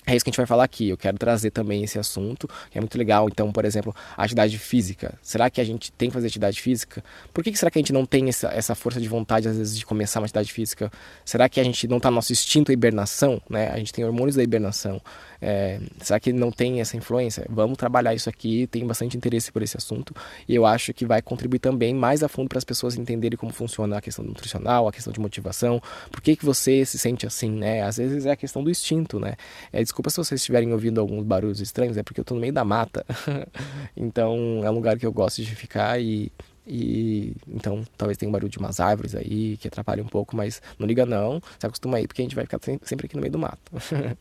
É 0.09 0.17
isso 0.17 0.25
que 0.25 0.31
a 0.31 0.33
gente 0.33 0.39
vai 0.39 0.47
falar 0.47 0.65
aqui. 0.65 0.89
Eu 0.89 0.97
quero 0.97 1.19
trazer 1.19 1.51
também 1.51 1.85
esse 1.85 1.99
assunto, 1.99 2.49
que 2.71 2.79
é 2.79 2.81
muito 2.81 2.97
legal. 2.97 3.29
Então, 3.29 3.53
por 3.53 3.67
exemplo, 3.67 3.95
a 4.17 4.23
atividade 4.23 4.59
física. 4.59 5.13
Será 5.21 5.51
que 5.51 5.61
a 5.61 5.65
gente 5.65 5.93
tem 5.93 6.09
que 6.09 6.15
fazer 6.15 6.29
atividade 6.29 6.63
física? 6.63 7.05
Por 7.31 7.45
que, 7.45 7.53
que 7.53 7.59
será 7.59 7.71
que 7.71 7.79
a 7.79 7.83
gente 7.83 7.93
não 7.93 8.07
tem 8.07 8.27
essa, 8.27 8.49
essa 8.49 8.75
força 8.75 8.99
de 8.99 9.07
vontade, 9.07 9.47
às 9.47 9.59
vezes, 9.59 9.77
de 9.77 9.85
começar 9.85 10.21
uma 10.21 10.25
atividade 10.25 10.51
física? 10.51 10.91
Será 11.27 11.47
que 11.47 11.61
a 11.61 11.63
gente 11.63 11.87
não 11.87 11.99
está 11.99 12.11
no 12.11 12.15
nosso 12.15 12.33
instinto 12.33 12.69
da 12.69 12.73
hibernação? 12.73 13.39
Né? 13.51 13.69
A 13.69 13.77
gente 13.77 13.93
tem 13.93 14.03
hormônios 14.03 14.35
da 14.35 14.43
hibernação. 14.43 14.99
É, 15.41 15.79
será 16.01 16.19
que 16.19 16.33
não 16.33 16.51
tem 16.51 16.81
essa 16.81 16.97
influência? 16.97 17.47
Vamos 17.49 17.77
trabalhar 17.77 18.15
isso 18.15 18.29
aqui, 18.29 18.67
tem 18.67 18.85
bastante 18.87 19.17
interesse 19.17 19.53
por 19.53 19.63
esse 19.63 19.77
assunto 19.77 20.13
e 20.49 20.55
eu 20.55 20.67
acho 20.67 20.93
que 20.93 21.07
vai 21.07 21.23
contribuir 21.23 21.61
também 21.61 21.95
mais 21.95 22.25
a 22.25 22.29
fundo 22.29 22.49
para 22.49 22.59
as 22.59 22.65
pessoas 22.65 22.97
entenderem 22.97 23.37
como 23.37 23.53
funciona 23.53 23.99
a 23.99 24.01
questão 24.01 24.25
nutricional, 24.25 24.89
a 24.89 24.93
questão 24.93 25.13
de 25.13 25.21
motivação, 25.21 25.81
por 26.11 26.21
que, 26.21 26.35
que 26.35 26.45
você 26.45 26.85
se 26.85 26.99
sente 26.99 27.27
assim, 27.27 27.51
né? 27.51 27.83
Às 27.83 27.99
vezes 27.99 28.27
é 28.27 28.33
a 28.33 28.37
questão 28.37 28.65
do 28.65 28.71
instinto, 28.71 29.21
né? 29.21 29.35
É, 29.73 29.81
desculpa 29.99 30.11
se 30.11 30.17
vocês 30.17 30.41
estiverem 30.41 30.73
ouvindo 30.73 31.01
alguns 31.01 31.25
barulhos 31.25 31.61
estranhos, 31.61 31.97
é 31.97 32.05
porque 32.05 32.21
eu 32.21 32.23
estou 32.23 32.37
no 32.37 32.41
meio 32.41 32.53
da 32.53 32.65
mata, 32.65 33.05
então 33.97 34.61
é 34.63 34.71
um 34.71 34.75
lugar 34.75 34.97
que 34.97 35.05
eu 35.05 35.13
gosto 35.13 35.43
de 35.43 35.55
ficar 35.55 36.01
e 36.01 36.31
e 36.71 37.35
então 37.49 37.83
talvez 37.97 38.19
tenha 38.19 38.29
um 38.29 38.33
barulho 38.33 38.51
de 38.51 38.59
umas 38.59 38.79
árvores 38.79 39.15
aí 39.15 39.57
que 39.57 39.67
atrapalhe 39.67 40.03
um 40.03 40.07
pouco, 40.07 40.37
mas 40.37 40.61
não 40.79 40.87
liga 40.87 41.07
não, 41.07 41.43
se 41.59 41.67
acostuma 41.67 41.97
aí 41.97 42.07
porque 42.07 42.21
a 42.23 42.25
gente 42.25 42.35
vai 42.35 42.45
ficar 42.45 42.61
sempre 42.83 43.07
aqui 43.07 43.17
no 43.17 43.23
meio 43.23 43.33
do 43.33 43.39
mato. 43.39 43.73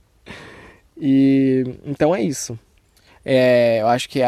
E 1.00 1.64
então 1.86 2.16
é 2.16 2.24
isso. 2.24 2.58
É, 3.24 3.82
eu 3.82 3.88
acho 3.88 4.10
que 4.10 4.20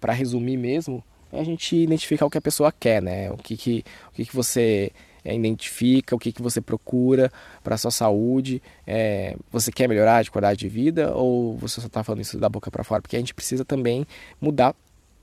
para 0.00 0.12
resumir 0.12 0.56
mesmo, 0.56 1.00
é 1.32 1.38
a 1.38 1.44
gente 1.44 1.76
identificar 1.76 2.26
o 2.26 2.30
que 2.30 2.36
a 2.36 2.40
pessoa 2.40 2.72
quer, 2.72 3.00
né? 3.00 3.30
O 3.30 3.36
que, 3.36 3.56
que, 3.56 3.84
o 4.08 4.12
que, 4.12 4.26
que 4.26 4.34
você 4.34 4.90
é, 5.26 5.34
identifica, 5.34 6.14
o 6.14 6.18
que, 6.18 6.30
que 6.30 6.40
você 6.40 6.60
procura 6.60 7.32
para 7.64 7.74
a 7.74 7.78
sua 7.78 7.90
saúde. 7.90 8.62
É, 8.86 9.36
você 9.50 9.72
quer 9.72 9.88
melhorar 9.88 10.22
de 10.22 10.30
qualidade 10.30 10.60
de 10.60 10.68
vida 10.68 11.12
ou 11.12 11.56
você 11.56 11.80
só 11.80 11.88
está 11.88 12.04
falando 12.04 12.20
isso 12.20 12.38
da 12.38 12.48
boca 12.48 12.70
para 12.70 12.84
fora? 12.84 13.02
Porque 13.02 13.16
a 13.16 13.18
gente 13.18 13.34
precisa 13.34 13.64
também 13.64 14.06
mudar 14.40 14.72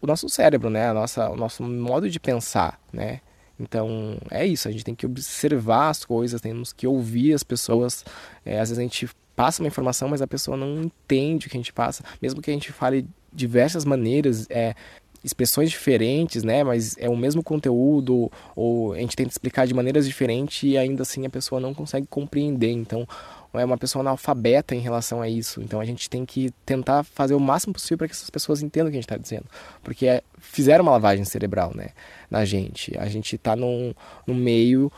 o 0.01 0.05
nosso 0.05 0.27
cérebro, 0.27 0.69
né? 0.69 0.89
A 0.89 0.93
nossa, 0.93 1.29
o 1.29 1.37
nosso 1.37 1.63
modo 1.63 2.09
de 2.09 2.19
pensar, 2.19 2.77
né? 2.91 3.21
Então 3.57 4.17
é 4.29 4.45
isso, 4.45 4.67
a 4.67 4.71
gente 4.71 4.83
tem 4.83 4.95
que 4.95 5.05
observar 5.05 5.89
as 5.89 6.03
coisas, 6.03 6.41
temos 6.41 6.73
que 6.73 6.85
ouvir 6.85 7.33
as 7.33 7.43
pessoas. 7.43 8.03
É, 8.45 8.59
às 8.59 8.69
vezes 8.69 8.79
a 8.79 8.81
gente 8.81 9.09
passa 9.37 9.63
uma 9.63 9.67
informação, 9.67 10.09
mas 10.09 10.21
a 10.21 10.27
pessoa 10.27 10.57
não 10.57 10.81
entende 10.81 11.47
o 11.47 11.49
que 11.49 11.55
a 11.55 11.59
gente 11.59 11.71
passa, 11.71 12.03
mesmo 12.21 12.41
que 12.41 12.51
a 12.51 12.53
gente 12.53 12.73
fale 12.73 13.07
diversas 13.31 13.85
maneiras, 13.85 14.45
é, 14.49 14.75
expressões 15.23 15.69
diferentes, 15.69 16.43
né? 16.43 16.63
Mas 16.63 16.97
é 16.97 17.09
o 17.09 17.15
mesmo 17.15 17.41
conteúdo, 17.41 18.31
ou 18.55 18.93
a 18.93 18.97
gente 18.97 19.15
tenta 19.15 19.29
explicar 19.29 19.65
de 19.65 19.73
maneiras 19.73 20.05
diferentes 20.05 20.63
e 20.63 20.77
ainda 20.77 21.03
assim 21.03 21.25
a 21.25 21.29
pessoa 21.29 21.61
não 21.61 21.73
consegue 21.73 22.05
compreender. 22.07 22.71
Então, 22.71 23.07
é 23.53 23.63
uma 23.63 23.77
pessoa 23.77 24.01
analfabeta 24.01 24.73
em 24.75 24.79
relação 24.79 25.21
a 25.21 25.29
isso. 25.29 25.61
Então, 25.61 25.79
a 25.79 25.85
gente 25.85 26.09
tem 26.09 26.25
que 26.25 26.51
tentar 26.65 27.03
fazer 27.03 27.35
o 27.35 27.39
máximo 27.39 27.73
possível 27.73 27.99
para 27.99 28.07
que 28.07 28.13
essas 28.13 28.29
pessoas 28.29 28.61
entendam 28.63 28.87
o 28.87 28.91
que 28.91 28.97
a 28.97 29.01
gente 29.01 29.05
está 29.05 29.17
dizendo, 29.17 29.45
porque 29.83 30.07
é, 30.07 30.23
fizeram 30.39 30.83
uma 30.83 30.93
lavagem 30.93 31.23
cerebral, 31.23 31.71
né? 31.75 31.89
Na 32.29 32.45
gente. 32.45 32.97
A 32.97 33.07
gente 33.07 33.35
está 33.35 33.55
num, 33.55 33.93
num 34.25 34.33
meio 34.35 34.91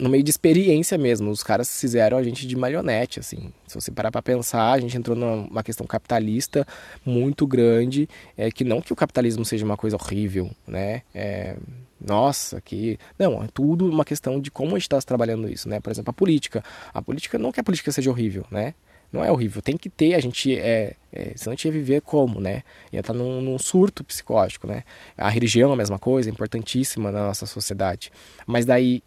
no 0.00 0.08
meio 0.08 0.24
de 0.24 0.30
experiência 0.30 0.96
mesmo. 0.96 1.30
Os 1.30 1.42
caras 1.42 1.80
fizeram 1.80 2.16
a 2.16 2.22
gente 2.22 2.46
de 2.46 2.56
marionete, 2.56 3.20
assim. 3.20 3.52
Se 3.66 3.74
você 3.74 3.90
parar 3.90 4.10
para 4.10 4.22
pensar, 4.22 4.72
a 4.72 4.80
gente 4.80 4.96
entrou 4.96 5.16
numa 5.16 5.62
questão 5.62 5.86
capitalista 5.86 6.66
muito 7.04 7.46
grande, 7.46 8.08
é 8.36 8.50
que 8.50 8.64
não 8.64 8.80
que 8.80 8.92
o 8.92 8.96
capitalismo 8.96 9.44
seja 9.44 9.64
uma 9.64 9.76
coisa 9.76 9.96
horrível, 9.96 10.50
né? 10.66 11.02
É, 11.14 11.56
nossa, 12.00 12.60
que 12.60 12.98
não, 13.18 13.44
é 13.44 13.48
tudo 13.52 13.88
uma 13.88 14.04
questão 14.04 14.40
de 14.40 14.50
como 14.50 14.70
a 14.70 14.78
gente 14.78 14.86
está 14.86 15.00
trabalhando 15.02 15.48
isso, 15.48 15.68
né? 15.68 15.80
Por 15.80 15.90
exemplo, 15.90 16.10
a 16.10 16.14
política. 16.14 16.64
A 16.94 17.02
política 17.02 17.38
não 17.38 17.52
que 17.52 17.60
a 17.60 17.64
política 17.64 17.92
seja 17.92 18.10
horrível, 18.10 18.46
né? 18.50 18.74
Não 19.12 19.24
é 19.24 19.30
horrível, 19.30 19.60
tem 19.60 19.76
que 19.76 19.90
ter, 19.90 20.14
a 20.14 20.20
gente 20.20 20.56
é, 20.56 20.94
é 21.12 21.32
senão 21.34 21.52
a 21.52 21.56
gente 21.56 21.64
ia 21.64 21.72
viver 21.72 22.00
como, 22.00 22.40
né? 22.40 22.62
Ia 22.92 23.00
estar 23.00 23.12
tá 23.12 23.18
num, 23.18 23.42
num, 23.42 23.58
surto 23.58 24.04
psicológico, 24.04 24.68
né? 24.68 24.84
A 25.18 25.28
religião 25.28 25.70
é 25.70 25.72
a 25.72 25.76
mesma 25.76 25.98
coisa, 25.98 26.30
é 26.30 26.32
importantíssima 26.32 27.10
na 27.10 27.26
nossa 27.26 27.44
sociedade. 27.44 28.12
Mas 28.46 28.64
daí 28.64 29.02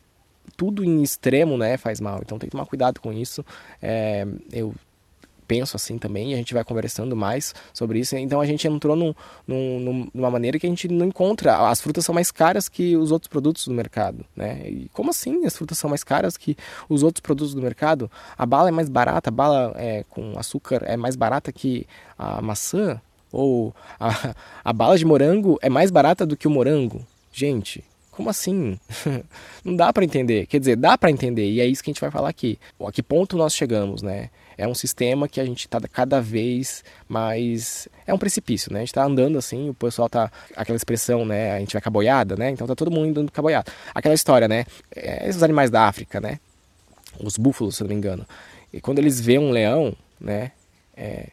tudo 0.55 0.83
em 0.83 1.01
extremo, 1.01 1.57
né, 1.57 1.77
faz 1.77 1.99
mal. 1.99 2.19
Então 2.21 2.37
tem 2.37 2.47
que 2.47 2.51
tomar 2.51 2.65
cuidado 2.65 2.99
com 2.99 3.11
isso. 3.11 3.45
É, 3.81 4.25
eu 4.51 4.73
penso 5.53 5.75
assim 5.75 5.97
também 5.97 6.31
e 6.31 6.33
a 6.33 6.37
gente 6.37 6.53
vai 6.53 6.63
conversando 6.63 7.15
mais 7.15 7.53
sobre 7.73 7.99
isso. 7.99 8.15
Então 8.15 8.41
a 8.41 8.45
gente 8.45 8.67
entrou 8.67 8.95
num, 8.95 9.13
num, 9.47 10.09
numa 10.13 10.31
maneira 10.31 10.57
que 10.57 10.65
a 10.65 10.69
gente 10.69 10.87
não 10.87 11.05
encontra. 11.05 11.69
As 11.69 11.81
frutas 11.81 12.05
são 12.05 12.15
mais 12.15 12.31
caras 12.31 12.67
que 12.67 12.95
os 12.97 13.11
outros 13.11 13.27
produtos 13.27 13.67
do 13.67 13.73
mercado, 13.73 14.25
né? 14.35 14.67
E 14.67 14.89
como 14.93 15.09
assim 15.09 15.45
as 15.45 15.55
frutas 15.55 15.77
são 15.77 15.89
mais 15.89 16.03
caras 16.03 16.37
que 16.37 16.57
os 16.89 17.03
outros 17.03 17.21
produtos 17.21 17.53
do 17.53 17.61
mercado? 17.61 18.09
A 18.37 18.45
bala 18.45 18.69
é 18.69 18.71
mais 18.71 18.89
barata, 18.89 19.29
a 19.29 19.31
bala 19.31 19.73
é, 19.75 20.03
com 20.09 20.37
açúcar 20.37 20.83
é 20.85 20.97
mais 20.97 21.15
barata 21.15 21.51
que 21.51 21.85
a 22.17 22.41
maçã? 22.41 22.99
Ou 23.31 23.75
a, 23.99 24.33
a 24.63 24.73
bala 24.73 24.97
de 24.97 25.05
morango 25.05 25.57
é 25.61 25.69
mais 25.69 25.91
barata 25.91 26.25
do 26.25 26.37
que 26.37 26.47
o 26.47 26.51
morango? 26.51 27.05
Gente, 27.31 27.83
como 28.15 28.29
assim? 28.29 28.79
não 29.65 29.75
dá 29.75 29.91
para 29.91 30.05
entender. 30.05 30.45
Quer 30.45 30.59
dizer, 30.59 30.75
dá 30.75 30.97
para 30.97 31.11
entender 31.11 31.49
e 31.49 31.59
é 31.59 31.65
isso 31.65 31.83
que 31.83 31.89
a 31.89 31.93
gente 31.93 32.01
vai 32.01 32.11
falar 32.11 32.29
aqui. 32.29 32.59
A 32.79 32.91
que 32.91 33.01
ponto 33.01 33.35
nós 33.35 33.55
chegamos, 33.55 34.01
né? 34.01 34.29
É 34.55 34.67
um 34.67 34.75
sistema 34.75 35.27
que 35.27 35.41
a 35.41 35.45
gente 35.45 35.65
está 35.65 35.79
cada 35.81 36.21
vez 36.21 36.83
mais. 37.07 37.87
É 38.05 38.13
um 38.13 38.17
precipício, 38.19 38.71
né? 38.71 38.79
A 38.79 38.81
gente 38.81 38.89
está 38.89 39.03
andando 39.03 39.37
assim, 39.37 39.69
o 39.69 39.73
pessoal 39.73 40.07
tá. 40.07 40.31
Aquela 40.55 40.75
expressão, 40.75 41.25
né? 41.25 41.53
A 41.53 41.59
gente 41.59 41.73
vai 41.73 41.81
com 41.81 41.89
a 41.89 41.91
boiada, 41.91 42.35
né? 42.35 42.51
Então 42.51 42.67
tá 42.67 42.75
todo 42.75 42.91
mundo 42.91 43.09
andando 43.09 43.31
boiada. 43.41 43.71
Aquela 43.95 44.13
história, 44.13 44.47
né? 44.47 44.65
É, 44.95 45.27
esses 45.27 45.41
animais 45.41 45.71
da 45.71 45.87
África, 45.87 46.21
né? 46.21 46.39
Os 47.19 47.35
búfalos, 47.35 47.77
se 47.77 47.83
não 47.83 47.89
me 47.89 47.95
engano. 47.95 48.25
E 48.71 48.79
quando 48.79 48.99
eles 48.99 49.19
veem 49.19 49.39
um 49.39 49.49
leão, 49.49 49.95
né? 50.21 50.51
É, 50.95 51.29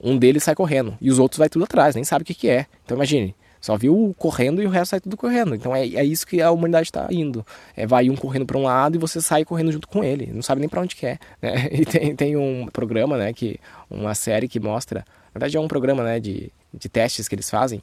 um 0.00 0.16
deles 0.16 0.44
sai 0.44 0.54
correndo 0.54 0.96
e 1.00 1.10
os 1.10 1.18
outros 1.18 1.38
vai 1.38 1.48
tudo 1.48 1.64
atrás, 1.64 1.94
nem 1.94 2.04
sabe 2.04 2.22
o 2.22 2.24
que, 2.24 2.34
que 2.34 2.48
é. 2.48 2.66
Então 2.84 2.96
imagine, 2.96 3.34
só 3.60 3.76
viu 3.76 4.14
correndo 4.18 4.62
e 4.62 4.66
o 4.66 4.70
resto 4.70 4.90
sai 4.90 5.00
tudo 5.00 5.16
correndo. 5.16 5.54
Então 5.54 5.74
é, 5.74 5.86
é 5.86 6.04
isso 6.04 6.26
que 6.26 6.40
a 6.40 6.50
humanidade 6.50 6.88
está 6.88 7.06
indo. 7.10 7.44
É, 7.76 7.86
vai 7.86 8.08
um 8.08 8.16
correndo 8.16 8.46
para 8.46 8.56
um 8.56 8.62
lado 8.62 8.96
e 8.96 8.98
você 8.98 9.20
sai 9.20 9.44
correndo 9.44 9.70
junto 9.70 9.86
com 9.86 10.02
ele. 10.02 10.30
Não 10.32 10.42
sabe 10.42 10.60
nem 10.60 10.68
para 10.68 10.80
onde 10.80 10.96
quer. 10.96 11.18
Né? 11.40 11.68
E 11.80 11.84
tem, 11.84 12.16
tem 12.16 12.36
um 12.36 12.66
programa, 12.66 13.16
né, 13.16 13.32
que 13.32 13.58
uma 13.90 14.14
série 14.14 14.48
que 14.48 14.58
mostra. 14.58 15.00
Na 15.00 15.32
verdade 15.34 15.56
é 15.56 15.60
um 15.60 15.68
programa, 15.68 16.02
né, 16.02 16.20
de, 16.20 16.50
de 16.72 16.88
testes 16.88 17.28
que 17.28 17.34
eles 17.34 17.48
fazem. 17.48 17.82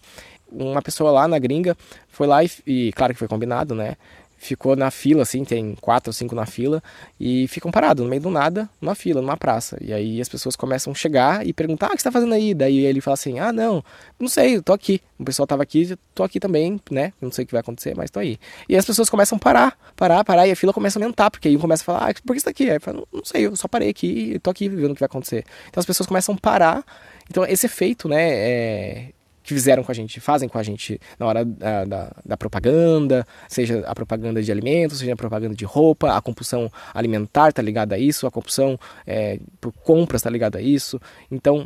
Uma 0.51 0.81
pessoa 0.81 1.11
lá 1.11 1.27
na 1.27 1.39
gringa 1.39 1.75
foi 2.07 2.27
lá 2.27 2.43
e, 2.43 2.49
e 2.65 2.91
claro 2.93 3.13
que 3.13 3.19
foi 3.19 3.27
combinado, 3.27 3.75
né? 3.75 3.95
Ficou 4.37 4.75
na 4.75 4.91
fila, 4.91 5.23
assim, 5.23 5.43
tem 5.43 5.75
quatro 5.81 6.09
ou 6.09 6.13
cinco 6.13 6.35
na 6.35 6.45
fila, 6.45 6.81
e 7.19 7.47
ficam 7.47 7.71
parados 7.71 8.03
no 8.03 8.09
meio 8.09 8.21
do 8.21 8.29
nada, 8.29 8.69
numa 8.79 8.95
fila, 8.95 9.21
numa 9.21 9.35
praça. 9.35 9.77
E 9.81 9.91
aí 9.91 10.21
as 10.21 10.29
pessoas 10.29 10.55
começam 10.55 10.91
a 10.91 10.95
chegar 10.95 11.45
e 11.45 11.51
perguntar: 11.51 11.87
ah, 11.87 11.89
o 11.89 11.95
que 11.95 12.01
você 12.01 12.03
tá 12.03 12.11
fazendo 12.11 12.33
aí? 12.33 12.53
Daí 12.53 12.85
ele 12.85 13.01
fala 13.01 13.15
assim: 13.15 13.39
ah, 13.39 13.51
não, 13.51 13.83
não 14.19 14.27
sei, 14.27 14.57
eu 14.57 14.63
tô 14.63 14.73
aqui. 14.73 15.01
O 15.19 15.25
pessoal 15.25 15.47
tava 15.47 15.63
aqui, 15.63 15.97
tô 16.13 16.23
aqui 16.23 16.39
também, 16.39 16.79
né? 16.91 17.11
Não 17.19 17.31
sei 17.31 17.43
o 17.43 17.47
que 17.47 17.51
vai 17.51 17.61
acontecer, 17.61 17.95
mas 17.95 18.11
tô 18.11 18.19
aí. 18.19 18.37
E 18.69 18.77
as 18.77 18.85
pessoas 18.85 19.09
começam 19.09 19.35
a 19.37 19.39
parar, 19.39 19.77
parar, 19.95 20.23
parar, 20.23 20.47
e 20.47 20.51
a 20.51 20.55
fila 20.55 20.71
começa 20.71 20.99
a 20.99 21.01
aumentar, 21.01 21.31
porque 21.31 21.47
aí 21.47 21.57
um 21.57 21.59
começa 21.59 21.83
a 21.83 21.85
falar: 21.85 22.09
ah, 22.09 22.13
por 22.25 22.33
que 22.33 22.39
você 22.39 22.45
tá 22.45 22.51
aqui? 22.51 22.69
Aí 22.69 22.79
fala, 22.79 22.97
não, 22.97 23.07
não 23.11 23.25
sei, 23.25 23.45
eu 23.47 23.55
só 23.55 23.67
parei 23.67 23.89
aqui, 23.89 24.39
tô 24.43 24.51
aqui 24.51 24.69
vendo 24.69 24.91
o 24.91 24.93
que 24.93 24.99
vai 24.99 25.07
acontecer. 25.07 25.43
Então 25.69 25.79
as 25.79 25.85
pessoas 25.85 26.07
começam 26.07 26.35
a 26.35 26.37
parar. 26.37 26.85
Então 27.29 27.43
esse 27.45 27.65
efeito, 27.65 28.07
né, 28.07 28.29
é, 28.29 29.09
que 29.47 29.53
fizeram 29.53 29.81
com 29.81 29.89
a 29.89 29.95
gente, 29.95 30.19
fazem 30.19 30.49
com 30.49 30.57
a 30.57 30.63
gente 30.63 30.99
na 31.17 31.25
hora 31.25 31.45
da, 31.45 31.85
da, 31.85 32.11
da, 32.25 32.37
propaganda, 32.37 33.25
seja 33.47 33.81
a 33.87 33.95
propaganda 33.95 34.43
de 34.43 34.51
alimentos, 34.51 34.99
seja 34.99 35.13
a 35.13 35.15
propaganda 35.15 35.55
de 35.55 35.63
roupa, 35.63 36.17
a 36.17 36.21
compulsão 36.21 36.69
alimentar 36.93 37.47
está 37.47 37.61
ligada 37.61 37.95
a 37.95 37.97
isso, 37.97 38.27
a 38.27 38.31
compulsão 38.31 38.77
é, 39.05 39.39
por 39.61 39.71
compras 39.71 40.19
está 40.19 40.29
ligada 40.29 40.57
a 40.57 40.61
isso. 40.61 40.99
Então, 41.31 41.65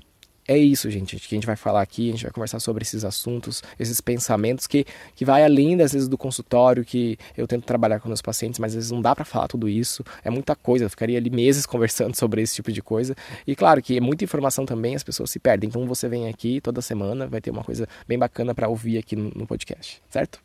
é 0.52 0.58
isso, 0.58 0.92
gente, 0.92 1.16
que 1.16 1.34
a 1.34 1.38
gente 1.38 1.48
vai 1.48 1.56
falar 1.56 1.82
aqui, 1.82 2.10
a 2.10 2.12
gente 2.12 2.24
vai 2.24 2.32
conversar 2.32 2.60
sobre 2.60 2.84
esses 2.84 3.06
assuntos, 3.06 3.64
esses 3.80 4.02
pensamentos 4.02 4.68
que, 4.68 4.86
que 5.16 5.24
vai 5.24 5.46
além, 5.46 5.78
das 5.78 5.94
vezes, 5.94 6.10
do 6.10 6.18
consultório, 6.18 6.84
que 6.84 7.18
eu 7.38 7.48
tento 7.48 7.64
trabalhar 7.64 8.02
com 8.02 8.10
meus 8.10 8.22
pacientes, 8.22 8.60
mas 8.60 8.72
às 8.72 8.76
vezes 8.76 8.92
não 8.92 9.02
dá 9.02 9.16
para 9.16 9.24
falar 9.24 9.48
tudo 9.48 9.70
isso, 9.70 10.04
é 10.26 10.30
muita 10.30 10.54
coisa, 10.54 10.84
eu 10.84 10.90
ficaria 10.90 11.18
ali 11.18 11.30
meses 11.30 11.66
conversando 11.68 12.16
sobre 12.18 12.42
esse 12.42 12.56
tipo 12.56 12.70
de 12.70 12.82
coisa. 12.82 13.16
E 13.48 13.56
claro 13.56 13.82
que 13.82 13.96
é 13.96 14.02
muita 14.02 14.26
informação 14.26 14.66
também, 14.66 14.94
as 14.94 15.04
pessoas 15.04 15.32
se 15.32 15.40
perdem. 15.40 15.70
Então 15.70 15.86
você 15.86 16.10
vem 16.10 16.28
aqui 16.28 16.60
toda 16.60 16.82
semana, 16.82 17.28
vai 17.28 17.40
ter 17.40 17.50
uma 17.50 17.64
coisa 17.64 17.88
bem 18.06 18.20
bacana 18.20 18.54
para 18.54 18.68
ouvir 18.68 18.98
aqui 18.98 19.16
no, 19.16 19.32
no 19.34 19.48
podcast, 19.48 20.02
certo? 20.10 20.40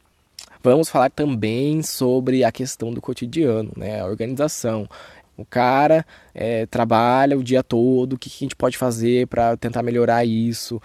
Vamos 0.62 0.88
falar 0.88 1.10
também 1.10 1.82
sobre 1.82 2.44
a 2.44 2.52
questão 2.52 2.92
do 2.92 3.00
cotidiano, 3.00 3.72
né? 3.76 4.00
A 4.00 4.06
organização. 4.06 4.88
O 5.36 5.44
cara 5.44 6.04
é, 6.34 6.66
trabalha 6.66 7.38
o 7.38 7.44
dia 7.44 7.62
todo, 7.62 8.14
o 8.14 8.18
que, 8.18 8.30
que 8.30 8.36
a 8.36 8.44
gente 8.46 8.56
pode 8.56 8.78
fazer 8.78 9.26
para 9.26 9.56
tentar 9.56 9.82
melhorar 9.82 10.24
isso, 10.24 10.80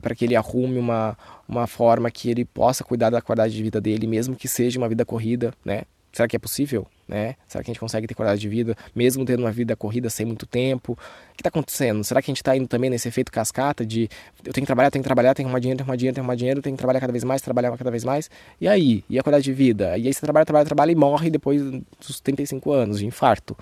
para 0.00 0.14
que 0.14 0.24
ele 0.24 0.36
arrume 0.36 0.78
uma, 0.78 1.16
uma 1.48 1.66
forma 1.66 2.10
que 2.10 2.30
ele 2.30 2.44
possa 2.44 2.84
cuidar 2.84 3.10
da 3.10 3.20
qualidade 3.20 3.54
de 3.54 3.62
vida 3.62 3.80
dele, 3.80 4.06
mesmo 4.06 4.36
que 4.36 4.46
seja 4.46 4.78
uma 4.78 4.88
vida 4.88 5.04
corrida, 5.04 5.52
né? 5.64 5.82
Será 6.12 6.28
que 6.28 6.36
é 6.36 6.38
possível? 6.38 6.86
Né? 7.08 7.36
Será 7.48 7.64
que 7.64 7.70
a 7.70 7.72
gente 7.72 7.80
consegue 7.80 8.06
ter 8.06 8.14
qualidade 8.14 8.40
de 8.40 8.48
vida, 8.48 8.76
mesmo 8.94 9.24
tendo 9.24 9.40
uma 9.40 9.50
vida 9.50 9.74
corrida 9.74 10.10
sem 10.10 10.26
muito 10.26 10.46
tempo? 10.46 10.96
Está 11.42 11.48
acontecendo? 11.48 12.04
Será 12.04 12.22
que 12.22 12.30
a 12.30 12.32
gente 12.32 12.36
está 12.36 12.56
indo 12.56 12.68
também 12.68 12.88
nesse 12.88 13.08
efeito 13.08 13.32
cascata 13.32 13.84
de 13.84 14.08
eu 14.44 14.52
tenho 14.52 14.64
que 14.64 14.66
trabalhar, 14.66 14.92
tenho 14.92 15.02
que 15.02 15.08
trabalhar, 15.08 15.34
tenho 15.34 15.46
que 15.46 15.48
arrumar 15.48 15.58
dinheiro, 15.58 15.76
tenho 15.76 15.84
que 15.84 15.90
arrumar 15.90 15.96
dinheiro, 15.96 16.14
tenho 16.14 16.14
que 16.14 16.20
arrumar 16.20 16.36
dinheiro, 16.36 16.62
tenho 16.62 16.76
que 16.76 16.78
trabalhar 16.78 17.00
cada 17.00 17.12
vez 17.12 17.24
mais, 17.24 17.42
trabalhar 17.42 17.76
cada 17.76 17.90
vez 17.90 18.04
mais? 18.04 18.30
E 18.60 18.68
aí? 18.68 19.04
E 19.10 19.18
a 19.18 19.22
qualidade 19.24 19.44
de 19.44 19.52
vida? 19.52 19.98
E 19.98 20.06
aí 20.06 20.14
você 20.14 20.20
trabalha, 20.20 20.46
trabalha, 20.46 20.64
trabalha 20.64 20.92
e 20.92 20.94
morre 20.94 21.30
depois 21.30 21.60
dos 22.00 22.20
35 22.20 22.70
anos 22.70 23.00
de 23.00 23.06
infarto. 23.06 23.56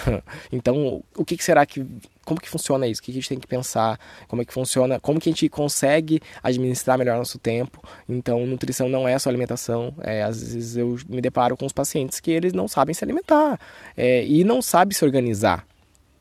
então, 0.50 1.02
o 1.14 1.24
que, 1.26 1.36
que 1.36 1.44
será 1.44 1.66
que 1.66 1.86
como 2.24 2.40
que 2.40 2.48
funciona 2.48 2.88
isso? 2.88 3.00
O 3.00 3.04
que 3.04 3.12
a 3.12 3.14
gente 3.14 3.28
tem 3.28 3.38
que 3.38 3.46
pensar? 3.46 4.00
Como 4.26 4.42
é 4.42 4.44
que 4.44 4.52
funciona? 4.52 4.98
Como 4.98 5.20
que 5.20 5.28
a 5.28 5.32
gente 5.32 5.48
consegue 5.48 6.20
administrar 6.42 6.98
melhor 6.98 7.16
nosso 7.18 7.38
tempo? 7.38 7.80
Então, 8.08 8.44
nutrição 8.46 8.88
não 8.88 9.06
é 9.06 9.16
só 9.18 9.28
alimentação. 9.28 9.94
É, 10.00 10.22
às 10.24 10.40
vezes 10.40 10.76
eu 10.76 10.96
me 11.08 11.20
deparo 11.20 11.56
com 11.56 11.64
os 11.66 11.72
pacientes 11.72 12.18
que 12.18 12.32
eles 12.32 12.52
não 12.52 12.66
sabem 12.66 12.94
se 12.94 13.04
alimentar 13.04 13.60
é, 13.96 14.24
e 14.24 14.42
não 14.42 14.60
sabem 14.60 14.92
se 14.92 15.04
organizar. 15.04 15.64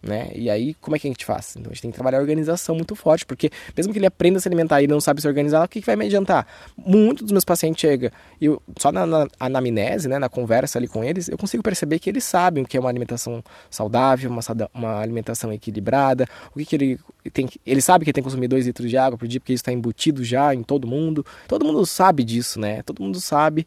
Né? 0.06 0.30
E 0.36 0.52
aí, 0.52 0.76
como 0.76 0.96
é 0.96 1.00
que 1.00 1.08
a 1.08 1.10
gente 1.10 1.26
faz? 1.26 1.56
Então, 1.58 1.72
a 1.72 1.74
gente 1.74 1.82
tem 1.82 1.90
que 1.90 1.96
trabalhar 1.96 2.20
a 2.20 2.22
organização 2.22 2.76
muito 2.76 2.96
forte, 2.96 3.26
porque 3.26 3.50
mesmo 3.76 3.92
que 3.92 3.98
ele 3.98 4.06
aprenda 4.06 4.38
a 4.38 4.42
se 4.42 4.48
alimentar 4.48 4.80
e 4.84 4.88
não 4.88 5.02
sabe 5.02 5.20
se 5.20 5.28
organizar, 5.28 5.66
o 5.66 5.68
que, 5.68 5.80
que 5.80 5.86
vai 5.86 5.96
me 5.96 6.06
adiantar? 6.06 6.46
Muitos 6.78 7.24
dos 7.24 7.32
meus 7.32 7.44
pacientes 7.44 7.82
chegam, 7.82 8.12
e 8.40 8.46
só 8.78 8.92
na, 8.92 9.08
na 9.08 9.28
anamnese, 9.40 10.08
né, 10.08 10.20
na 10.20 10.30
conversa 10.30 10.78
ali 10.78 10.88
com 10.88 11.04
eles, 11.04 11.28
eu 11.28 11.38
consigo 11.40 11.64
perceber 11.64 11.98
que 11.98 12.08
eles 12.08 12.24
sabem 12.24 12.64
o 12.64 12.68
que 12.68 12.78
é 12.78 12.80
uma 12.80 12.90
alimentação 12.90 13.44
saudável, 13.68 14.30
uma, 14.30 14.42
uma 14.76 15.00
alimentação 15.00 15.52
equilibrada, 15.52 16.28
o 16.54 16.60
que, 16.60 16.66
que 16.66 16.76
ele 16.76 17.00
tem. 17.34 17.50
Ele 17.66 17.82
sabe 17.82 18.06
que 18.06 18.14
tem 18.14 18.24
que 18.24 18.30
consumir 18.30 18.48
2 18.48 18.68
litros 18.68 18.88
de 18.88 18.98
água 18.98 19.18
por 19.18 19.28
dia, 19.28 19.40
porque 19.40 19.54
isso 19.54 19.62
está 19.62 19.72
embutido 19.72 20.24
já 20.24 20.54
em 20.54 20.62
todo 20.62 20.88
mundo. 20.88 21.26
Todo 21.48 21.66
mundo 21.66 21.84
sabe 21.84 22.24
disso, 22.24 22.60
né? 22.60 22.84
Todo 22.84 23.02
mundo 23.02 23.20
sabe 23.20 23.66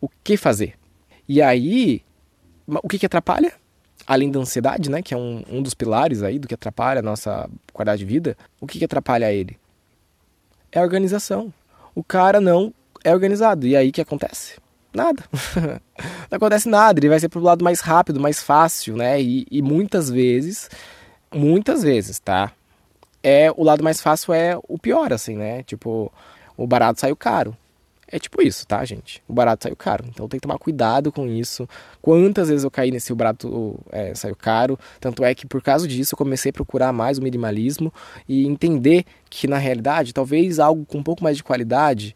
o 0.00 0.08
que 0.24 0.38
fazer. 0.38 0.74
E 1.28 1.42
aí, 1.42 2.02
o 2.66 2.88
que, 2.88 2.98
que 2.98 3.06
atrapalha? 3.06 3.52
Além 4.06 4.30
da 4.30 4.38
ansiedade, 4.38 4.90
né, 4.90 5.02
que 5.02 5.12
é 5.12 5.16
um, 5.16 5.42
um 5.50 5.62
dos 5.62 5.74
pilares 5.74 6.22
aí 6.22 6.38
do 6.38 6.46
que 6.46 6.54
atrapalha 6.54 7.00
a 7.00 7.02
nossa 7.02 7.48
qualidade 7.72 8.00
de 8.00 8.04
vida, 8.04 8.36
o 8.60 8.66
que, 8.66 8.78
que 8.78 8.84
atrapalha 8.84 9.32
ele? 9.32 9.58
É 10.70 10.78
a 10.78 10.82
organização. 10.82 11.52
O 11.94 12.04
cara 12.04 12.40
não 12.40 12.72
é 13.02 13.12
organizado. 13.12 13.66
E 13.66 13.74
aí 13.74 13.88
o 13.88 13.92
que 13.92 14.00
acontece? 14.00 14.58
Nada. 14.92 15.24
não 16.30 16.36
acontece 16.36 16.68
nada. 16.68 16.98
Ele 16.98 17.08
vai 17.08 17.20
ser 17.20 17.28
pro 17.28 17.40
lado 17.40 17.64
mais 17.64 17.80
rápido, 17.80 18.20
mais 18.20 18.42
fácil, 18.42 18.96
né? 18.96 19.20
E, 19.20 19.46
e 19.50 19.62
muitas 19.62 20.10
vezes, 20.10 20.68
muitas 21.34 21.82
vezes, 21.82 22.18
tá? 22.18 22.52
É 23.22 23.50
o 23.50 23.64
lado 23.64 23.82
mais 23.82 24.00
fácil 24.00 24.32
é 24.34 24.58
o 24.68 24.78
pior, 24.78 25.12
assim, 25.12 25.36
né? 25.36 25.62
Tipo, 25.62 26.12
o 26.56 26.66
barato 26.66 27.00
saiu 27.00 27.16
caro. 27.16 27.56
É 28.08 28.20
tipo 28.20 28.40
isso, 28.40 28.64
tá, 28.66 28.84
gente? 28.84 29.20
O 29.26 29.32
barato 29.32 29.64
saiu 29.64 29.74
caro. 29.74 30.04
Então 30.08 30.28
tem 30.28 30.38
que 30.38 30.42
tomar 30.46 30.58
cuidado 30.58 31.10
com 31.10 31.26
isso. 31.26 31.68
Quantas 32.00 32.48
vezes 32.48 32.62
eu 32.62 32.70
caí 32.70 32.90
nesse 32.90 33.12
o 33.12 33.16
barato 33.16 33.80
é, 33.90 34.14
saiu 34.14 34.36
caro. 34.36 34.78
Tanto 35.00 35.24
é 35.24 35.34
que 35.34 35.46
por 35.46 35.60
causa 35.60 35.88
disso 35.88 36.14
eu 36.14 36.18
comecei 36.18 36.50
a 36.50 36.52
procurar 36.52 36.92
mais 36.92 37.18
o 37.18 37.22
minimalismo 37.22 37.92
e 38.28 38.46
entender 38.46 39.04
que 39.28 39.48
na 39.48 39.58
realidade 39.58 40.14
talvez 40.14 40.60
algo 40.60 40.86
com 40.86 40.98
um 40.98 41.02
pouco 41.02 41.24
mais 41.24 41.36
de 41.36 41.42
qualidade. 41.42 42.14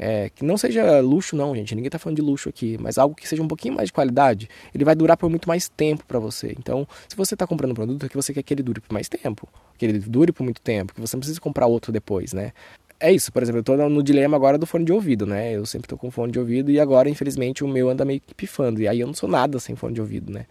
É, 0.00 0.30
que 0.30 0.44
não 0.44 0.56
seja 0.56 1.00
luxo 1.00 1.34
não, 1.34 1.56
gente, 1.56 1.74
ninguém 1.74 1.90
tá 1.90 1.98
falando 1.98 2.14
de 2.14 2.22
luxo 2.22 2.48
aqui, 2.48 2.78
mas 2.78 2.98
algo 2.98 3.16
que 3.16 3.26
seja 3.26 3.42
um 3.42 3.48
pouquinho 3.48 3.74
mais 3.74 3.88
de 3.88 3.92
qualidade, 3.92 4.48
ele 4.72 4.84
vai 4.84 4.94
durar 4.94 5.16
por 5.16 5.28
muito 5.28 5.48
mais 5.48 5.68
tempo 5.68 6.06
para 6.06 6.20
você. 6.20 6.54
Então, 6.56 6.86
se 7.08 7.16
você 7.16 7.34
tá 7.34 7.48
comprando 7.48 7.72
um 7.72 7.74
produto, 7.74 8.06
é 8.06 8.08
que 8.08 8.14
você 8.14 8.32
quer 8.32 8.44
que 8.44 8.54
ele 8.54 8.62
dure 8.62 8.80
por 8.80 8.92
mais 8.92 9.08
tempo, 9.08 9.48
que 9.76 9.84
ele 9.84 9.98
dure 9.98 10.30
por 10.30 10.44
muito 10.44 10.60
tempo, 10.60 10.94
que 10.94 11.00
você 11.00 11.16
não 11.16 11.20
precisa 11.20 11.40
comprar 11.40 11.66
outro 11.66 11.90
depois, 11.90 12.32
né? 12.32 12.52
É 13.00 13.12
isso, 13.12 13.32
por 13.32 13.42
exemplo, 13.42 13.60
eu 13.60 13.64
tô 13.64 13.76
no 13.76 14.02
dilema 14.02 14.36
agora 14.36 14.58
do 14.58 14.66
fone 14.66 14.84
de 14.84 14.92
ouvido, 14.92 15.24
né? 15.26 15.52
Eu 15.52 15.64
sempre 15.64 15.88
tô 15.88 15.96
com 15.96 16.10
fone 16.10 16.32
de 16.32 16.38
ouvido 16.38 16.70
e 16.70 16.80
agora, 16.80 17.08
infelizmente, 17.08 17.62
o 17.62 17.68
meu 17.68 17.88
anda 17.88 18.04
meio 18.04 18.20
que 18.20 18.34
pifando. 18.34 18.80
E 18.80 18.88
aí 18.88 19.00
eu 19.00 19.06
não 19.06 19.14
sou 19.14 19.28
nada 19.28 19.60
sem 19.60 19.76
fone 19.76 19.94
de 19.94 20.00
ouvido, 20.00 20.32
né? 20.32 20.46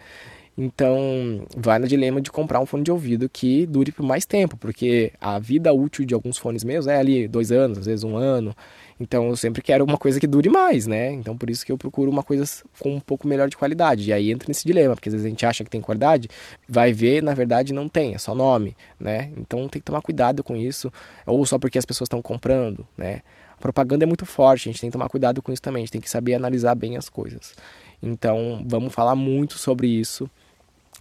Então, 0.58 1.46
vai 1.56 1.78
no 1.78 1.88
dilema 1.88 2.20
de 2.20 2.32
comprar 2.32 2.60
um 2.60 2.65
fone 2.65 2.84
de 2.84 2.91
ouvido 2.91 3.30
que 3.30 3.67
dure 3.67 3.91
por 3.91 4.04
mais 4.04 4.26
tempo, 4.26 4.58
porque 4.58 5.13
a 5.22 5.38
vida 5.38 5.72
útil 5.72 6.04
de 6.04 6.15
alguns 6.15 6.38
fones 6.38 6.63
meus 6.63 6.88
é 6.88 6.98
ali 6.98 7.28
dois 7.28 7.52
anos, 7.52 7.78
às 7.78 7.86
vezes 7.86 8.04
um 8.04 8.17
ano. 8.17 8.56
Então 9.00 9.28
eu 9.28 9.36
sempre 9.36 9.62
quero 9.62 9.86
uma 9.86 9.98
coisa 9.98 10.20
que 10.20 10.26
dure 10.26 10.50
mais, 10.50 10.88
né? 10.88 11.12
Então 11.12 11.38
por 11.38 11.50
isso 11.52 11.63
que 11.63 11.72
eu 11.72 11.78
procuro 11.78 12.10
uma 12.10 12.24
coisa 12.24 12.43
com 12.80 12.96
um 12.96 13.00
pouco 13.00 13.28
melhor 13.28 13.48
de 13.48 13.56
qualidade. 13.56 14.10
E 14.10 14.13
aí 14.13 14.32
entra 14.32 14.48
nesse 14.48 14.65
dilema, 14.65 14.96
porque 14.96 15.10
às 15.10 15.13
vezes 15.13 15.26
a 15.26 15.30
gente 15.30 15.46
acha 15.46 15.63
que 15.63 15.70
tem 15.70 15.80
qualidade, 15.80 16.28
vai 16.67 16.91
ver, 16.91 17.22
na 17.22 17.36
verdade 17.36 17.72
não 17.72 17.88
tem, 17.88 18.15
é 18.15 18.17
só 18.17 18.34
nome, 18.34 18.76
né? 19.00 19.32
Então 19.38 19.67
tem 19.70 19.80
que 19.80 19.86
tomar 19.86 20.02
cuidado 20.02 20.43
com 20.43 20.56
isso, 20.56 20.91
ou 21.28 21.46
só 21.46 21.60
porque 21.60 21.78
as 21.78 21.86
pessoas 21.86 22.08
estão 22.08 22.22
comprando, 22.22 22.88
né? 22.98 23.22
A 23.56 23.62
propaganda 23.62 24.06
é 24.06 24.08
muito 24.08 24.26
forte, 24.26 24.70
a 24.70 24.72
gente 24.72 24.82
tem 24.82 24.89
que 24.89 24.93
tomar 24.93 25.10
cuidado 25.10 25.41
com 25.41 25.52
isso 25.52 25.62
também, 25.62 25.82
a 25.82 25.86
gente 25.86 25.91
tem 25.91 26.02
que 26.02 26.10
saber 26.10 26.34
analisar 26.34 26.74
bem 26.74 26.98
as 26.98 27.10
coisas. 27.10 27.54
Então 28.02 28.63
vamos 28.67 28.93
falar 28.93 29.15
muito 29.15 29.60
sobre 29.60 29.88
isso 29.88 30.30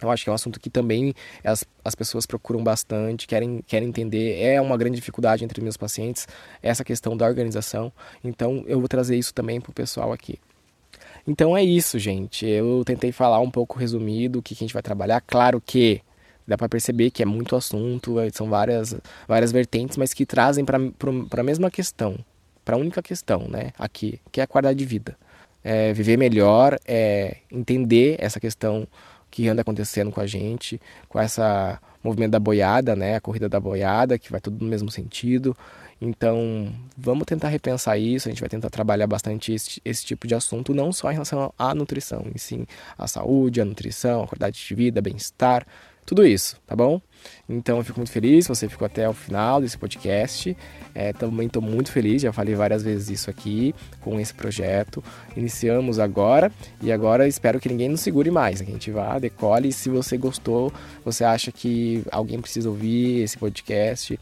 eu 0.01 0.11
acho 0.11 0.23
que 0.23 0.29
é 0.29 0.31
um 0.31 0.35
assunto 0.35 0.59
que 0.59 0.69
também 0.69 1.13
as, 1.43 1.63
as 1.83 1.95
pessoas 1.95 2.25
procuram 2.25 2.63
bastante, 2.63 3.25
querem, 3.27 3.63
querem 3.65 3.89
entender. 3.89 4.39
É 4.41 4.61
uma 4.61 4.77
grande 4.77 4.95
dificuldade 4.95 5.43
entre 5.43 5.61
meus 5.61 5.77
pacientes, 5.77 6.27
essa 6.61 6.83
questão 6.83 7.17
da 7.17 7.25
organização. 7.25 7.91
Então, 8.23 8.63
eu 8.67 8.79
vou 8.79 8.87
trazer 8.87 9.17
isso 9.17 9.33
também 9.33 9.59
para 9.59 9.71
o 9.71 9.73
pessoal 9.73 10.11
aqui. 10.13 10.39
Então, 11.27 11.57
é 11.57 11.63
isso, 11.63 11.97
gente. 11.97 12.45
Eu 12.45 12.83
tentei 12.85 13.11
falar 13.11 13.39
um 13.39 13.49
pouco 13.51 13.79
resumido 13.79 14.39
o 14.39 14.41
que, 14.41 14.55
que 14.55 14.63
a 14.63 14.65
gente 14.65 14.73
vai 14.73 14.83
trabalhar. 14.83 15.21
Claro 15.21 15.59
que 15.59 16.01
dá 16.47 16.57
para 16.57 16.69
perceber 16.69 17.11
que 17.11 17.21
é 17.21 17.25
muito 17.25 17.55
assunto, 17.55 18.19
é, 18.19 18.29
são 18.29 18.49
várias, 18.49 18.95
várias 19.27 19.51
vertentes, 19.51 19.97
mas 19.97 20.13
que 20.13 20.25
trazem 20.25 20.63
para 20.63 20.77
a 20.77 21.43
mesma 21.43 21.69
questão, 21.69 22.17
para 22.63 22.77
a 22.77 22.79
única 22.79 23.01
questão, 23.01 23.47
né, 23.49 23.73
aqui, 23.77 24.21
que 24.31 24.39
é 24.39 24.45
a 24.45 24.47
qualidade 24.47 24.79
de 24.79 24.85
vida. 24.85 25.17
É 25.61 25.91
viver 25.91 26.15
melhor, 26.15 26.79
é 26.87 27.37
entender 27.51 28.15
essa 28.19 28.39
questão 28.39 28.87
que 29.37 29.47
anda 29.47 29.61
acontecendo 29.61 30.11
com 30.11 30.19
a 30.19 30.25
gente, 30.25 30.81
com 31.07 31.19
essa 31.19 31.79
movimento 32.03 32.31
da 32.31 32.39
boiada, 32.39 32.95
né? 32.95 33.17
A 33.17 33.21
corrida 33.21 33.47
da 33.47 33.59
boiada, 33.59 34.17
que 34.17 34.31
vai 34.31 34.41
tudo 34.41 34.65
no 34.65 34.67
mesmo 34.67 34.89
sentido. 34.89 35.55
Então, 36.01 36.73
vamos 36.97 37.25
tentar 37.27 37.49
repensar 37.49 37.99
isso. 37.99 38.27
A 38.27 38.31
gente 38.31 38.39
vai 38.39 38.49
tentar 38.49 38.71
trabalhar 38.71 39.05
bastante 39.05 39.53
esse, 39.53 39.79
esse 39.85 40.03
tipo 40.03 40.25
de 40.27 40.33
assunto, 40.33 40.73
não 40.73 40.91
só 40.91 41.11
em 41.11 41.13
relação 41.13 41.53
à 41.55 41.75
nutrição, 41.75 42.25
e 42.33 42.39
sim 42.39 42.65
à 42.97 43.07
saúde, 43.07 43.61
à 43.61 43.65
nutrição, 43.65 44.23
à 44.23 44.27
qualidade 44.27 44.59
de 44.67 44.73
vida, 44.73 45.01
bem-estar, 45.03 45.67
tudo 46.07 46.25
isso, 46.25 46.55
tá 46.65 46.73
bom? 46.73 47.01
Então 47.49 47.79
eu 47.79 47.83
fico 47.83 47.99
muito 47.99 48.13
feliz, 48.13 48.47
você 48.47 48.69
ficou 48.69 48.85
até 48.85 49.09
o 49.09 49.13
final 49.13 49.59
desse 49.59 49.77
podcast. 49.77 50.55
É, 50.95 51.11
também 51.11 51.47
estou 51.47 51.61
muito 51.61 51.91
feliz, 51.91 52.21
já 52.21 52.31
falei 52.31 52.55
várias 52.55 52.81
vezes 52.81 53.09
isso 53.09 53.29
aqui 53.29 53.75
com 53.99 54.17
esse 54.17 54.33
projeto. 54.33 55.03
Iniciamos 55.35 55.99
agora 55.99 56.49
e 56.81 56.93
agora 56.93 57.27
espero 57.27 57.59
que 57.59 57.67
ninguém 57.67 57.89
nos 57.89 57.99
segure 57.99 58.31
mais, 58.31 58.61
né? 58.61 58.65
que 58.65 58.71
a 58.71 58.73
gente 58.75 58.89
vá, 58.89 59.19
decole. 59.19 59.67
E 59.67 59.73
se 59.73 59.89
você 59.89 60.17
gostou, 60.17 60.71
você 61.03 61.25
acha 61.25 61.51
que 61.51 62.01
alguém 62.09 62.39
precisa 62.39 62.69
ouvir 62.69 63.23
esse 63.23 63.37
podcast, 63.37 64.17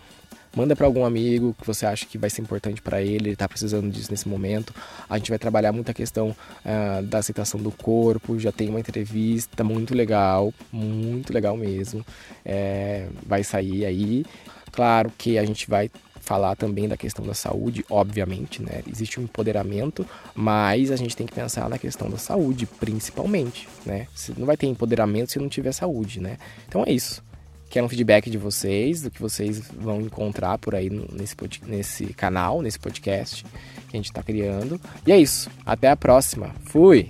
Manda 0.55 0.75
para 0.75 0.85
algum 0.85 1.03
amigo 1.03 1.55
que 1.59 1.67
você 1.67 1.85
acha 1.85 2.05
que 2.05 2.17
vai 2.17 2.29
ser 2.29 2.41
importante 2.41 2.81
para 2.81 3.01
ele, 3.01 3.15
ele 3.15 3.29
está 3.31 3.47
precisando 3.47 3.91
disso 3.91 4.09
nesse 4.09 4.27
momento. 4.27 4.73
A 5.09 5.17
gente 5.17 5.29
vai 5.29 5.37
trabalhar 5.37 5.73
muito 5.73 5.91
a 5.91 5.93
questão 5.93 6.29
uh, 6.29 7.03
da 7.03 7.17
aceitação 7.17 7.59
do 7.59 7.71
corpo. 7.71 8.39
Já 8.39 8.51
tem 8.51 8.69
uma 8.69 8.79
entrevista 8.79 9.63
muito 9.63 9.93
legal, 9.93 10.53
muito 10.71 11.33
legal 11.33 11.57
mesmo. 11.57 12.05
É, 12.45 13.07
vai 13.25 13.43
sair 13.43 13.85
aí. 13.85 14.25
Claro 14.71 15.11
que 15.17 15.37
a 15.37 15.45
gente 15.45 15.69
vai 15.69 15.91
falar 16.25 16.55
também 16.55 16.87
da 16.87 16.97
questão 16.97 17.25
da 17.25 17.33
saúde, 17.33 17.85
obviamente, 17.89 18.61
né? 18.61 18.81
Existe 18.89 19.19
um 19.19 19.23
empoderamento, 19.23 20.05
mas 20.33 20.89
a 20.89 20.95
gente 20.95 21.15
tem 21.15 21.27
que 21.27 21.33
pensar 21.33 21.69
na 21.69 21.77
questão 21.77 22.09
da 22.09 22.17
saúde, 22.17 22.65
principalmente, 22.65 23.67
né? 23.85 24.07
Você 24.13 24.33
não 24.35 24.45
vai 24.45 24.57
ter 24.57 24.65
empoderamento 24.65 25.31
se 25.31 25.39
não 25.39 25.47
tiver 25.47 25.71
saúde, 25.71 26.19
né? 26.19 26.37
Então 26.67 26.83
é 26.85 26.91
isso. 26.91 27.23
Quero 27.69 27.85
um 27.85 27.89
feedback 27.89 28.29
de 28.29 28.37
vocês, 28.37 29.01
do 29.01 29.11
que 29.11 29.21
vocês 29.21 29.61
vão 29.77 30.01
encontrar 30.01 30.57
por 30.57 30.75
aí 30.75 30.89
nesse, 30.89 31.35
nesse 31.65 32.05
canal, 32.13 32.61
nesse 32.61 32.79
podcast 32.79 33.43
que 33.89 33.95
a 33.95 33.97
gente 33.97 34.05
está 34.05 34.23
criando. 34.23 34.79
E 35.05 35.11
é 35.11 35.17
isso. 35.17 35.49
Até 35.65 35.89
a 35.89 35.95
próxima. 35.95 36.51
Fui! 36.65 37.09